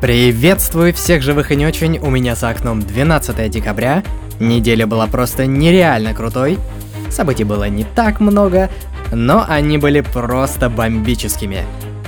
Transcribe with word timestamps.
Приветствую 0.00 0.94
всех 0.94 1.22
живых 1.22 1.50
и 1.50 1.56
не 1.56 1.66
очень, 1.66 1.98
у 1.98 2.08
меня 2.08 2.36
за 2.36 2.50
окном 2.50 2.80
12 2.80 3.50
декабря. 3.50 4.04
Неделя 4.38 4.86
была 4.86 5.08
просто 5.08 5.44
нереально 5.44 6.14
крутой. 6.14 6.60
Событий 7.10 7.42
было 7.42 7.68
не 7.68 7.82
так 7.82 8.20
много, 8.20 8.70
но 9.10 9.44
они 9.48 9.76
были 9.76 10.00
просто 10.00 10.70
бомбическими. 10.70 11.64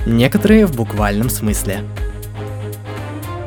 Некоторые 0.07 0.67
в 0.67 0.77
буквальном 0.77 1.29
смысле. 1.29 1.83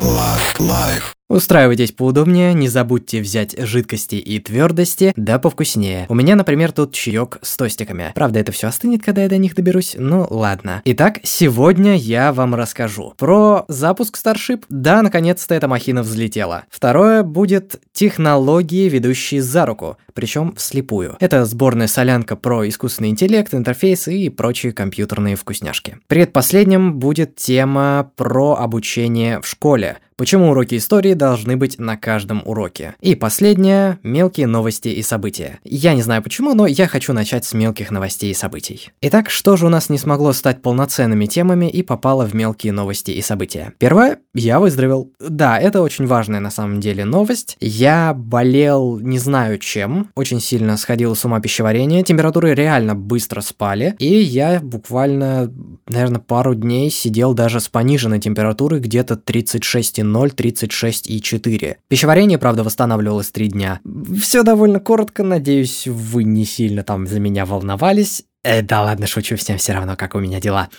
Last 0.02 0.60
Life. 0.60 1.14
Устраивайтесь 1.34 1.92
поудобнее, 1.92 2.54
не 2.54 2.68
забудьте 2.68 3.20
взять 3.20 3.58
жидкости 3.58 4.14
и 4.18 4.38
твердости, 4.38 5.14
да 5.16 5.40
повкуснее. 5.40 6.06
У 6.08 6.14
меня, 6.14 6.36
например, 6.36 6.72
тут 6.72 6.94
чаек 6.94 7.40
с 7.42 7.58
тостиками. 7.58 8.12
Правда, 8.14 8.38
это 8.38 8.52
все 8.52 8.68
остынет, 8.68 9.02
когда 9.02 9.24
я 9.24 9.30
до 9.30 9.40
них 9.40 9.56
доберусь, 9.56 9.96
ну 9.98 10.28
ладно. 10.30 10.84
Итак, 10.86 11.22
сегодня 11.24 11.96
я 11.96 12.34
вам 12.34 12.54
расскажу 12.54 13.16
про 13.18 13.66
запуск 13.68 14.16
Starship. 14.24 14.66
Да, 14.70 15.02
наконец-то 15.02 15.56
эта 15.56 15.68
махина 15.68 16.04
взлетела. 16.04 16.66
Второе 16.70 17.24
будет 17.24 17.82
технологии, 17.94 18.88
ведущие 18.88 19.42
за 19.42 19.66
руку, 19.66 19.98
причем 20.14 20.54
вслепую. 20.56 21.18
Это 21.20 21.46
сборная 21.46 21.88
солянка 21.88 22.36
про 22.36 22.68
искусственный 22.68 23.10
интеллект, 23.10 23.54
интерфейсы 23.54 24.18
и 24.18 24.30
прочие 24.30 24.74
компьютерные 24.74 25.36
вкусняшки. 25.36 25.98
Предпоследним 26.08 27.00
будет 27.00 27.36
тема 27.36 28.12
про 28.16 28.56
обучение 28.56 29.42
в 29.42 29.48
школе. 29.48 29.98
Почему 30.16 30.52
уроки 30.52 30.78
истории 30.78 31.16
должны 31.16 31.58
быть 31.58 31.80
на 31.80 31.98
каждом 31.98 32.44
уроке? 32.46 32.96
И 33.02 33.16
последнее– 33.16 34.00
мелкие 34.04 34.48
новости 34.48 34.90
и 34.90 35.02
события. 35.02 35.60
Я 35.64 35.96
не 35.96 36.04
знаю 36.04 36.22
почему, 36.22 36.54
но 36.54 36.68
я 36.68 36.88
хочу 36.88 37.14
начать 37.14 37.46
с 37.46 37.54
мелких 37.54 37.90
новостей 37.90 38.32
и 38.32 38.36
событий. 38.36 38.92
Итак, 39.02 39.30
что 39.30 39.58
же 39.58 39.66
у 39.66 39.70
нас 39.70 39.90
не 39.90 39.98
смогло 39.98 40.34
стать 40.34 40.62
полноценными 40.62 41.26
темами 41.26 41.70
и 41.70 41.82
попало 41.82 42.26
в 42.26 42.34
мелкие 42.36 42.74
новости 42.74 43.12
и 43.12 43.22
события? 43.22 43.74
Первое– 43.80 44.20
я 44.36 44.60
выздоровел. 44.60 45.12
Да, 45.20 45.60
это 45.60 45.82
очень 45.82 46.06
важная 46.06 46.40
на 46.40 46.52
самом 46.52 46.80
деле 46.80 47.06
новость. 47.06 47.58
Я 47.60 48.14
болел 48.14 49.00
не 49.00 49.18
знаю 49.18 49.58
чем, 49.58 50.03
очень 50.16 50.40
сильно 50.40 50.78
сходил 50.78 51.16
с 51.16 51.24
ума 51.26 51.40
пищеварение, 51.40 52.04
температуры 52.04 52.54
реально 52.54 52.96
быстро 52.96 53.42
спали, 53.42 53.96
и 54.00 54.08
я 54.08 54.60
буквально, 54.62 55.52
наверное, 55.88 56.20
пару 56.20 56.56
дней 56.56 56.90
сидел 56.90 57.34
даже 57.34 57.60
с 57.60 57.70
пониженной 57.70 58.20
температурой 58.20 58.80
где-то 58.80 59.16
36 59.16 59.84
36,0, 59.84 60.36
36,4. 60.36 61.76
Пищеварение, 61.88 62.38
правда, 62.38 62.64
восстанавливалось 62.64 63.32
3 63.32 63.48
дня. 63.50 63.80
Все 64.20 64.44
довольно 64.44 64.80
коротко, 64.80 65.24
надеюсь, 65.24 65.88
вы 65.88 66.24
не 66.24 66.46
сильно 66.46 66.84
там 66.84 67.08
за 67.08 67.20
меня 67.20 67.46
волновались. 67.46 68.24
Э, 68.44 68.62
да 68.62 68.82
ладно, 68.82 69.08
шучу, 69.08 69.38
всем 69.38 69.58
все 69.58 69.72
равно, 69.72 69.96
как 69.96 70.16
у 70.16 70.20
меня 70.20 70.42
дела. 70.42 70.70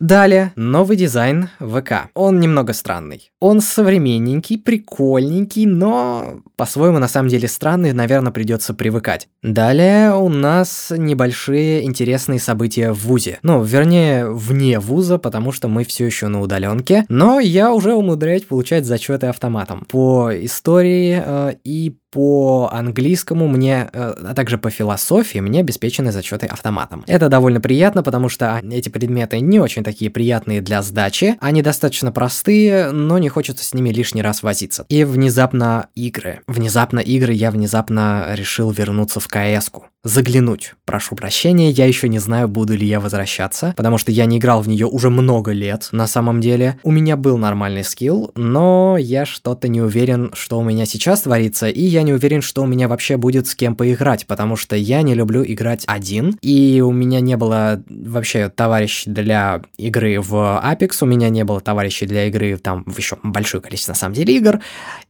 Далее, 0.00 0.52
новый 0.56 0.96
дизайн 0.96 1.48
ВК. 1.60 2.10
Он 2.14 2.40
немного 2.40 2.72
странный. 2.72 3.30
Он 3.38 3.60
современненький, 3.60 4.58
прикольненький, 4.58 5.66
но 5.66 6.40
по-своему 6.56 6.98
на 6.98 7.06
самом 7.06 7.28
деле 7.28 7.46
странный, 7.46 7.92
наверное, 7.92 8.32
придется 8.32 8.74
привыкать. 8.74 9.28
Далее 9.42 10.14
у 10.14 10.28
нас 10.28 10.92
небольшие 10.96 11.84
интересные 11.84 12.40
события 12.40 12.92
в 12.92 13.06
ВУЗе. 13.06 13.38
Ну, 13.42 13.62
вернее, 13.62 14.28
вне 14.28 14.80
ВУЗа, 14.80 15.18
потому 15.18 15.52
что 15.52 15.68
мы 15.68 15.84
все 15.84 16.04
еще 16.04 16.26
на 16.26 16.40
удаленке, 16.40 17.04
но 17.08 17.38
я 17.38 17.72
уже 17.72 17.94
умудряюсь 17.94 18.42
получать 18.42 18.84
зачеты 18.84 19.28
автоматом 19.28 19.84
по 19.88 20.30
истории 20.32 21.22
э, 21.24 21.54
и 21.62 21.96
по 22.12 22.68
английскому 22.70 23.48
мне, 23.48 23.88
э, 23.90 24.14
а 24.22 24.34
также 24.34 24.58
по 24.58 24.70
философии 24.70 25.38
мне 25.38 25.60
обеспечены 25.60 26.12
зачеты 26.12 26.46
автоматом. 26.46 27.04
Это 27.06 27.30
довольно 27.30 27.60
приятно, 27.60 28.02
потому 28.02 28.28
что 28.28 28.60
эти 28.70 28.90
предметы 28.90 29.40
не 29.40 29.58
очень 29.58 29.82
такие 29.82 30.10
приятные 30.10 30.60
для 30.60 30.82
сдачи, 30.82 31.36
они 31.40 31.62
достаточно 31.62 32.12
простые, 32.12 32.92
но 32.92 33.16
не 33.16 33.30
хочется 33.30 33.64
с 33.64 33.72
ними 33.72 33.88
лишний 33.88 34.22
раз 34.22 34.42
возиться. 34.42 34.84
И 34.90 35.04
внезапно 35.04 35.88
игры. 35.94 36.40
Внезапно 36.46 37.00
игры 37.00 37.32
я 37.32 37.50
внезапно 37.50 38.26
решил 38.34 38.70
вернуться 38.70 39.18
в 39.18 39.26
КС-ку 39.28 39.86
заглянуть. 40.04 40.74
Прошу 40.84 41.14
прощения, 41.14 41.70
я 41.70 41.86
еще 41.86 42.08
не 42.08 42.18
знаю, 42.18 42.48
буду 42.48 42.76
ли 42.76 42.86
я 42.86 42.98
возвращаться, 42.98 43.72
потому 43.76 43.98
что 43.98 44.10
я 44.10 44.26
не 44.26 44.38
играл 44.38 44.60
в 44.60 44.68
нее 44.68 44.86
уже 44.86 45.10
много 45.10 45.52
лет, 45.52 45.88
на 45.92 46.06
самом 46.06 46.40
деле. 46.40 46.78
У 46.82 46.90
меня 46.90 47.16
был 47.16 47.38
нормальный 47.38 47.84
скилл, 47.84 48.32
но 48.34 48.96
я 48.98 49.24
что-то 49.24 49.68
не 49.68 49.80
уверен, 49.80 50.30
что 50.34 50.58
у 50.58 50.64
меня 50.64 50.86
сейчас 50.86 51.22
творится, 51.22 51.68
и 51.68 51.82
я 51.82 52.02
не 52.02 52.12
уверен, 52.12 52.42
что 52.42 52.62
у 52.62 52.66
меня 52.66 52.88
вообще 52.88 53.16
будет 53.16 53.46
с 53.46 53.54
кем 53.54 53.76
поиграть, 53.76 54.26
потому 54.26 54.56
что 54.56 54.74
я 54.74 55.02
не 55.02 55.14
люблю 55.14 55.44
играть 55.44 55.84
один, 55.86 56.36
и 56.42 56.80
у 56.84 56.90
меня 56.90 57.20
не 57.20 57.36
было 57.36 57.82
вообще 57.88 58.48
товарищей 58.48 59.10
для 59.10 59.62
игры 59.76 60.20
в 60.20 60.34
Apex, 60.34 60.98
у 61.02 61.06
меня 61.06 61.28
не 61.28 61.44
было 61.44 61.60
товарищей 61.60 62.06
для 62.06 62.26
игры 62.26 62.56
там 62.56 62.84
в 62.86 62.98
еще 62.98 63.18
большое 63.22 63.62
количество 63.62 63.92
на 63.92 63.96
самом 63.96 64.14
деле 64.14 64.36
игр, 64.36 64.60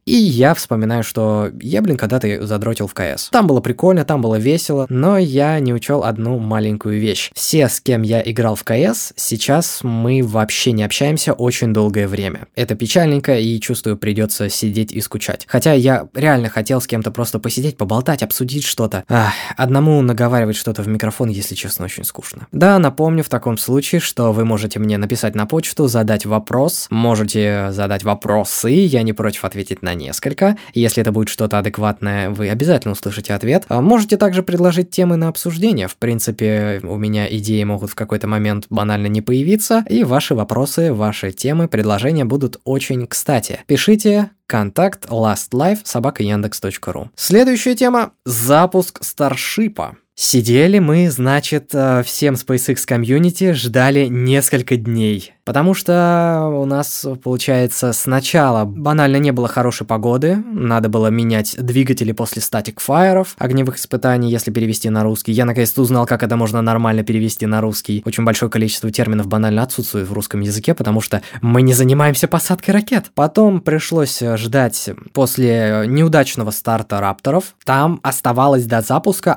и 0.05 0.15
я 0.15 0.53
вспоминаю, 0.53 1.03
что 1.03 1.49
я, 1.61 1.81
блин, 1.81 1.97
когда-то 1.97 2.45
задротил 2.45 2.87
в 2.87 2.93
КС. 2.93 3.29
Там 3.29 3.47
было 3.47 3.59
прикольно, 3.59 4.05
там 4.05 4.21
было 4.21 4.35
весело, 4.35 4.82
но 4.89 5.17
я 5.17 5.59
не 5.59 5.73
учел 5.73 6.03
одну 6.03 6.39
маленькую 6.39 6.99
вещь. 6.99 7.31
Все, 7.33 7.67
с 7.69 7.79
кем 7.79 8.01
я 8.01 8.21
играл 8.23 8.55
в 8.55 8.63
КС, 8.63 9.13
сейчас 9.15 9.79
мы 9.83 10.21
вообще 10.23 10.71
не 10.71 10.83
общаемся 10.83 11.33
очень 11.33 11.73
долгое 11.73 12.07
время. 12.07 12.47
Это 12.55 12.75
печальненько, 12.75 13.37
и 13.37 13.59
чувствую, 13.59 13.97
придется 13.97 14.49
сидеть 14.49 14.91
и 14.91 15.01
скучать. 15.01 15.45
Хотя 15.47 15.73
я 15.73 16.07
реально 16.13 16.49
хотел 16.49 16.81
с 16.81 16.87
кем-то 16.87 17.11
просто 17.11 17.39
посидеть, 17.39 17.77
поболтать, 17.77 18.23
обсудить 18.23 18.65
что-то. 18.65 19.03
Ах, 19.09 19.33
одному 19.57 20.01
наговаривать 20.01 20.55
что-то 20.55 20.81
в 20.81 20.87
микрофон, 20.87 21.29
если 21.29 21.55
честно, 21.55 21.85
очень 21.85 22.03
скучно. 22.03 22.47
Да, 22.51 22.79
напомню 22.79 23.23
в 23.23 23.29
таком 23.29 23.57
случае, 23.57 24.01
что 24.01 24.31
вы 24.31 24.45
можете 24.45 24.79
мне 24.79 24.97
написать 24.97 25.35
на 25.35 25.45
почту, 25.45 25.87
задать 25.87 26.25
вопрос, 26.25 26.87
можете 26.89 27.71
задать 27.71 28.03
вопросы, 28.03 28.69
я 28.69 29.03
не 29.03 29.13
против 29.13 29.45
ответить 29.45 29.81
на 29.81 29.93
несколько. 29.93 30.57
Если 30.73 31.01
это 31.01 31.11
будет 31.11 31.29
что-то 31.29 31.59
адекватное, 31.59 32.29
вы 32.29 32.49
обязательно 32.49 32.93
услышите 32.93 33.33
ответ. 33.33 33.65
А 33.67 33.81
можете 33.81 34.17
также 34.17 34.43
предложить 34.43 34.72
темы 34.81 35.15
на 35.15 35.27
обсуждение. 35.27 35.87
В 35.87 35.97
принципе, 35.97 36.81
у 36.83 36.97
меня 36.97 37.27
идеи 37.37 37.63
могут 37.63 37.91
в 37.91 37.95
какой-то 37.95 38.27
момент 38.27 38.65
банально 38.71 39.05
не 39.05 39.21
появиться, 39.21 39.85
и 39.87 40.03
ваши 40.03 40.33
вопросы, 40.33 40.91
ваши 40.91 41.31
темы, 41.31 41.67
предложения 41.67 42.25
будут 42.25 42.59
очень 42.63 43.05
кстати. 43.05 43.59
Пишите 43.67 44.31
контакт 44.47 45.05
lastlife 45.05 45.79
собака 45.83 46.23
яндекс.ру. 46.23 47.09
Следующая 47.15 47.75
тема– 47.75 48.13
запуск 48.25 49.03
Старшипа. 49.03 49.97
Сидели 50.15 50.77
мы, 50.77 51.09
значит, 51.09 51.71
э, 51.73 52.03
всем 52.03 52.35
SpaceX 52.35 52.85
комьюнити 52.85 53.53
ждали 53.53 54.05
несколько 54.05 54.77
дней. 54.77 55.33
Потому 55.45 55.73
что 55.73 56.49
у 56.53 56.65
нас, 56.65 57.05
получается, 57.21 57.91
сначала 57.91 58.63
банально 58.63 59.17
не 59.17 59.31
было 59.31 59.49
хорошей 59.49 59.85
погоды, 59.85 60.37
надо 60.53 60.87
было 60.87 61.07
менять 61.07 61.57
двигатели 61.59 62.13
после 62.13 62.41
статик 62.41 62.79
фаеров, 62.79 63.35
огневых 63.37 63.75
испытаний, 63.75 64.31
если 64.31 64.51
перевести 64.51 64.89
на 64.89 65.03
русский. 65.03 65.33
Я 65.33 65.43
наконец-то 65.43 65.81
узнал, 65.81 66.05
как 66.05 66.23
это 66.23 66.37
можно 66.37 66.61
нормально 66.61 67.03
перевести 67.03 67.45
на 67.45 67.59
русский. 67.59 68.03
Очень 68.05 68.23
большое 68.23 68.49
количество 68.49 68.89
терминов 68.89 69.27
банально 69.27 69.63
отсутствует 69.63 70.07
в 70.07 70.13
русском 70.13 70.39
языке, 70.39 70.73
потому 70.73 71.01
что 71.01 71.21
мы 71.41 71.61
не 71.61 71.73
занимаемся 71.73 72.29
посадкой 72.29 72.75
ракет. 72.75 73.11
Потом 73.13 73.59
пришлось 73.59 74.19
ждать 74.21 74.91
после 75.11 75.83
неудачного 75.87 76.51
старта 76.51 77.01
рапторов. 77.01 77.55
Там 77.65 77.99
оставалось 78.01 78.63
до 78.63 78.81
запуска 78.81 79.33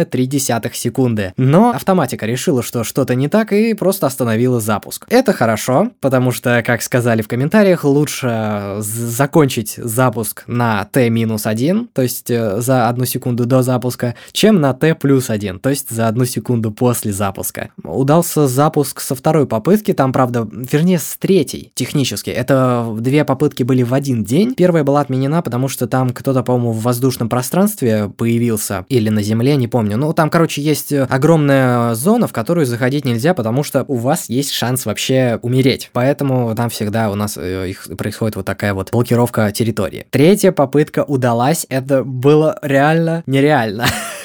1,3 0.00 0.70
секунды. 0.74 1.32
Но 1.36 1.70
автоматика 1.70 2.26
решила, 2.26 2.62
что 2.62 2.84
что-то 2.84 3.14
не 3.14 3.28
так 3.28 3.52
и 3.52 3.74
просто 3.74 4.06
остановила 4.06 4.60
запуск. 4.60 5.06
Это 5.08 5.32
хорошо, 5.32 5.90
потому 6.00 6.32
что, 6.32 6.62
как 6.64 6.82
сказали 6.82 7.22
в 7.22 7.28
комментариях, 7.28 7.84
лучше 7.84 8.76
закончить 8.80 9.74
запуск 9.76 10.44
на 10.46 10.84
T-1, 10.84 11.88
то 11.92 12.02
есть 12.02 12.30
э, 12.30 12.60
за 12.60 12.88
одну 12.88 13.04
секунду 13.04 13.46
до 13.46 13.62
запуска, 13.62 14.14
чем 14.32 14.60
на 14.60 14.72
T 14.72 14.94
плюс 14.94 15.30
1, 15.30 15.58
то 15.60 15.70
есть 15.70 15.90
за 15.90 16.08
одну 16.08 16.24
секунду 16.24 16.70
после 16.70 17.12
запуска. 17.12 17.70
Удался 17.82 18.46
запуск 18.46 19.00
со 19.00 19.14
второй 19.14 19.46
попытки, 19.46 19.92
там, 19.92 20.12
правда, 20.12 20.48
вернее, 20.50 20.98
с 20.98 21.16
третьей, 21.18 21.72
технически. 21.74 22.30
Это 22.30 22.94
две 22.98 23.24
попытки 23.24 23.62
были 23.62 23.82
в 23.82 23.94
один 23.94 24.24
день. 24.24 24.54
Первая 24.54 24.84
была 24.84 25.00
отменена, 25.00 25.42
потому 25.42 25.68
что 25.68 25.86
там 25.86 26.10
кто-то, 26.10 26.42
по-моему, 26.42 26.72
в 26.72 26.82
воздушном 26.82 27.28
пространстве 27.28 28.10
появился, 28.16 28.84
или 28.88 29.08
на 29.08 29.22
Земле, 29.22 29.56
не 29.56 29.68
помню. 29.68 29.81
Ну, 29.82 30.12
там, 30.12 30.30
короче, 30.30 30.62
есть 30.62 30.92
огромная 30.92 31.94
зона, 31.94 32.26
в 32.26 32.32
которую 32.32 32.66
заходить 32.66 33.04
нельзя, 33.04 33.34
потому 33.34 33.62
что 33.62 33.84
у 33.88 33.96
вас 33.96 34.28
есть 34.28 34.52
шанс 34.52 34.86
вообще 34.86 35.38
умереть. 35.42 35.90
Поэтому 35.92 36.54
там 36.54 36.70
всегда 36.70 37.10
у 37.10 37.14
нас 37.14 37.36
э, 37.36 37.70
их 37.70 37.88
происходит 37.96 38.36
вот 38.36 38.46
такая 38.46 38.74
вот 38.74 38.90
блокировка 38.90 39.50
территории. 39.52 40.06
Третья 40.10 40.52
попытка 40.52 41.04
удалась, 41.04 41.66
это 41.68 42.04
было 42.04 42.58
реально 42.62 43.22
нереально. 43.26 43.86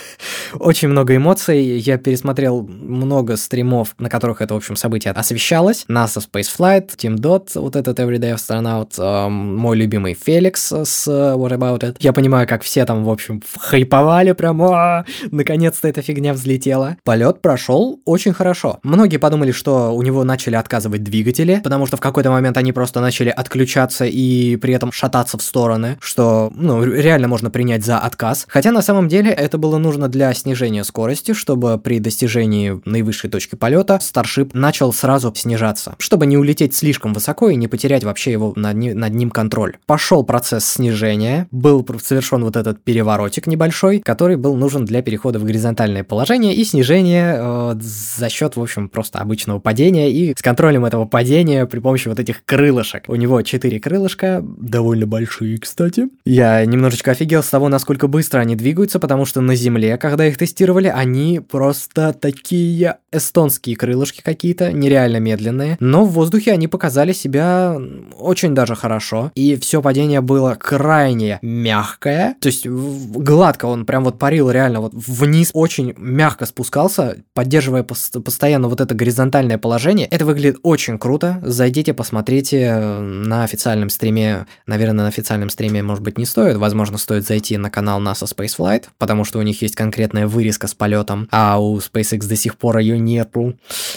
Очень 0.54 0.90
много 0.90 1.16
эмоций. 1.16 1.78
Я 1.78 1.98
пересмотрел 1.98 2.62
много 2.64 3.38
стримов, 3.38 3.96
на 4.00 4.10
которых 4.10 4.42
это, 4.42 4.54
в 4.54 4.58
общем, 4.58 4.76
событие 4.76 5.14
освещалось. 5.14 5.86
NASA 5.90 6.22
Spaceflight, 6.22 6.96
Team 6.98 7.16
Dot, 7.16 7.50
вот 7.56 7.76
этот 7.76 8.00
Everyday 8.00 8.36
Astronaut, 8.36 8.94
э, 8.98 9.30
мой 9.30 9.78
любимый 9.78 10.14
Феликс 10.14 10.72
с 10.72 11.08
What 11.08 11.52
About 11.52 11.80
It. 11.80 11.98
Я 12.00 12.14
понимаю, 12.14 12.48
как 12.48 12.64
все 12.64 12.86
там, 12.86 13.04
в 13.04 13.10
общем, 13.10 13.42
хайповали 13.58 14.32
прям, 14.34 14.62
«А, 14.64 15.06
наконец-то 15.32 15.88
эта 15.88 16.02
фигня 16.02 16.34
взлетела. 16.34 16.98
Полет 17.04 17.42
прошел 17.42 18.00
очень 18.06 18.34
хорошо. 18.34 18.80
Многие 18.84 19.18
подумали, 19.18 19.52
что 19.52 19.94
у 19.94 20.02
него 20.02 20.24
начали 20.24 20.56
отказывать 20.56 21.04
двигатели, 21.04 21.62
потому 21.64 21.86
что 21.86 21.98
в 21.98 22.00
какой-то 22.00 22.32
момент 22.32 22.58
они 22.58 22.72
просто 22.72 23.02
начали 23.02 23.30
отключаться 23.30 24.06
и 24.06 24.56
при 24.58 24.74
этом 24.74 24.92
шататься 24.92 25.38
в 25.38 25.42
стороны, 25.42 25.98
что, 26.00 26.52
ну, 26.56 26.84
реально 26.84 27.28
можно 27.28 27.50
принять 27.50 27.86
за 27.86 28.00
отказ. 28.00 28.46
Хотя 28.50 28.72
на 28.72 28.82
самом 28.82 29.08
деле 29.08 29.32
это 29.32 29.58
было 29.58 29.78
нужно 29.78 30.08
для 30.08 30.34
снижения 30.38 30.84
скорости, 30.84 31.34
чтобы 31.34 31.78
при 31.78 32.00
достижении 32.00 32.82
наивысшей 32.86 33.30
точки 33.30 33.56
полета 33.56 34.00
Starship 34.02 34.52
начал 34.54 34.94
сразу 34.94 35.34
снижаться, 35.36 35.96
чтобы 36.00 36.26
не 36.26 36.38
улететь 36.38 36.76
слишком 36.76 37.14
высоко 37.14 37.50
и 37.50 37.56
не 37.56 37.68
потерять 37.68 38.04
вообще 38.04 38.32
его 38.32 38.54
над, 38.56 38.76
над 38.76 39.14
ним 39.14 39.30
контроль. 39.30 39.78
Пошел 39.86 40.24
процесс 40.24 40.66
снижения, 40.66 41.48
был 41.52 41.86
совершен 42.02 42.44
вот 42.44 42.56
этот 42.56 42.84
переворотик 42.84 43.48
небольшой, 43.48 44.00
который 44.00 44.38
был 44.38 44.56
нужен 44.56 44.86
для 44.86 45.02
перехода 45.02 45.40
в 45.40 45.44
горизонтальное 45.44 46.04
положение 46.04 46.54
и 46.54 46.64
снижения 46.64 47.38
э, 47.38 47.76
за 47.80 48.30
счет, 48.30 48.56
в 48.56 48.62
общем, 48.62 48.90
просто 48.90 49.20
обычного 49.20 49.60
падения 49.60 50.12
и 50.12 50.34
с 50.38 50.42
контролем 50.42 50.86
этого 50.86 51.06
падения 51.06 51.66
при 51.66 51.80
помощи 51.80 52.08
вот 52.08 52.20
этих 52.20 52.44
крылышек. 52.46 53.04
У 53.08 53.16
него 53.16 53.42
четыре 53.42 53.80
крылышка, 53.80 54.44
довольно 54.44 55.08
большие, 55.08 55.58
кстати. 55.58 56.10
Я 56.26 56.64
немножечко 56.66 57.12
офигел 57.12 57.44
с 57.44 57.50
того, 57.50 57.70
насколько 57.70 58.08
быстро 58.08 58.40
они 58.40 58.56
двигаются, 58.56 59.00
потому 59.00 59.26
что 59.26 59.42
на 59.42 59.56
Земле, 59.56 59.98
когда 59.98 60.27
их 60.28 60.38
тестировали, 60.38 60.88
они 60.88 61.40
просто 61.40 62.14
такие 62.14 62.98
эстонские 63.12 63.76
крылышки 63.76 64.22
какие-то, 64.22 64.72
нереально 64.72 65.18
медленные. 65.18 65.78
Но 65.80 66.06
в 66.06 66.12
воздухе 66.12 66.52
они 66.52 66.68
показали 66.68 67.14
себя 67.14 67.78
очень 68.18 68.54
даже 68.54 68.76
хорошо. 68.76 69.32
И 69.36 69.56
все 69.56 69.82
падение 69.82 70.22
было 70.22 70.56
крайне 70.56 71.40
мягкое. 71.42 72.36
То 72.40 72.48
есть 72.48 72.68
гладко 72.68 73.66
он 73.66 73.86
прям 73.86 74.04
вот 74.04 74.20
парил 74.20 74.52
реально 74.52 74.82
вот 74.82 74.94
вниз, 74.94 75.52
очень 75.54 75.94
мягко 75.98 76.46
спускался, 76.46 77.18
поддерживая 77.34 77.84
постоянно 77.84 78.68
вот 78.68 78.82
это 78.82 78.94
горизонтальное 78.94 79.58
положение. 79.58 80.08
Это 80.08 80.26
выглядит 80.26 80.60
очень 80.64 81.00
круто. 81.00 81.40
Зайдите, 81.44 81.94
посмотрите 81.94 82.74
на 82.74 83.44
официальном 83.44 83.90
стриме. 83.90 84.46
Наверное, 84.66 85.04
на 85.04 85.08
официальном 85.08 85.50
стриме, 85.50 85.82
может 85.82 86.04
быть, 86.04 86.18
не 86.18 86.26
стоит. 86.26 86.58
Возможно, 86.58 86.98
стоит 86.98 87.26
зайти 87.26 87.58
на 87.58 87.70
канал 87.70 88.02
NASA 88.02 88.28
Spaceflight, 88.28 88.86
потому 88.98 89.24
что 89.24 89.40
у 89.40 89.42
них 89.42 89.62
есть 89.62 89.76
конкретная 90.18 90.28
вырезка 90.28 90.68
с 90.68 90.74
полетом, 90.74 91.28
а 91.32 91.60
у 91.60 91.78
SpaceX 91.78 92.28
до 92.28 92.36
сих 92.36 92.58
пор 92.58 92.78
ее 92.78 93.00
нету. 93.00 93.56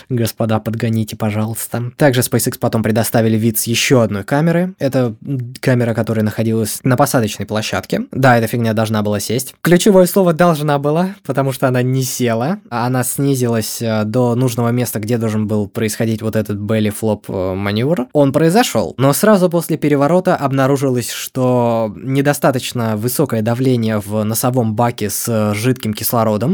Господа, 0.09 0.61
подгоните, 0.61 1.17
пожалуйста. 1.17 1.93
Также 1.97 2.21
SpaceX 2.21 2.59
потом 2.59 2.83
предоставили 2.83 3.37
вид 3.37 3.59
с 3.59 3.65
еще 3.65 4.03
одной 4.03 4.25
камеры. 4.25 4.75
Это 4.79 5.15
камера, 5.61 5.95
которая 5.95 6.25
находилась 6.25 6.81
на 6.85 6.97
посадочной 6.97 7.47
площадке. 7.47 8.03
Да, 8.13 8.37
эта 8.37 8.47
фигня 8.47 8.73
должна 8.73 9.03
была 9.03 9.21
сесть. 9.21 9.55
Ключевое 9.63 10.07
слово 10.07 10.33
«должна 10.33 10.79
была», 10.79 11.15
потому 11.25 11.53
что 11.53 11.69
она 11.69 11.83
не 11.83 12.03
села. 12.03 12.59
Она 12.71 13.05
снизилась 13.05 13.83
э, 13.83 14.05
до 14.05 14.35
нужного 14.35 14.71
места, 14.71 14.99
где 14.99 15.19
должен 15.19 15.47
был 15.47 15.69
происходить 15.69 16.23
вот 16.23 16.37
этот 16.37 16.59
belly 16.59 16.93
flop 17.01 17.25
э, 17.29 17.55
маневр. 17.55 18.07
Он 18.13 18.33
произошел, 18.33 18.95
но 18.99 19.13
сразу 19.13 19.49
после 19.49 19.77
переворота 19.77 20.37
обнаружилось, 20.37 21.11
что 21.11 21.93
недостаточно 21.97 22.97
высокое 22.97 23.43
давление 23.43 23.99
в 23.99 24.25
носовом 24.25 24.75
баке 24.75 25.11
с 25.11 25.55
жидким 25.55 25.95
кислородом, 25.95 26.10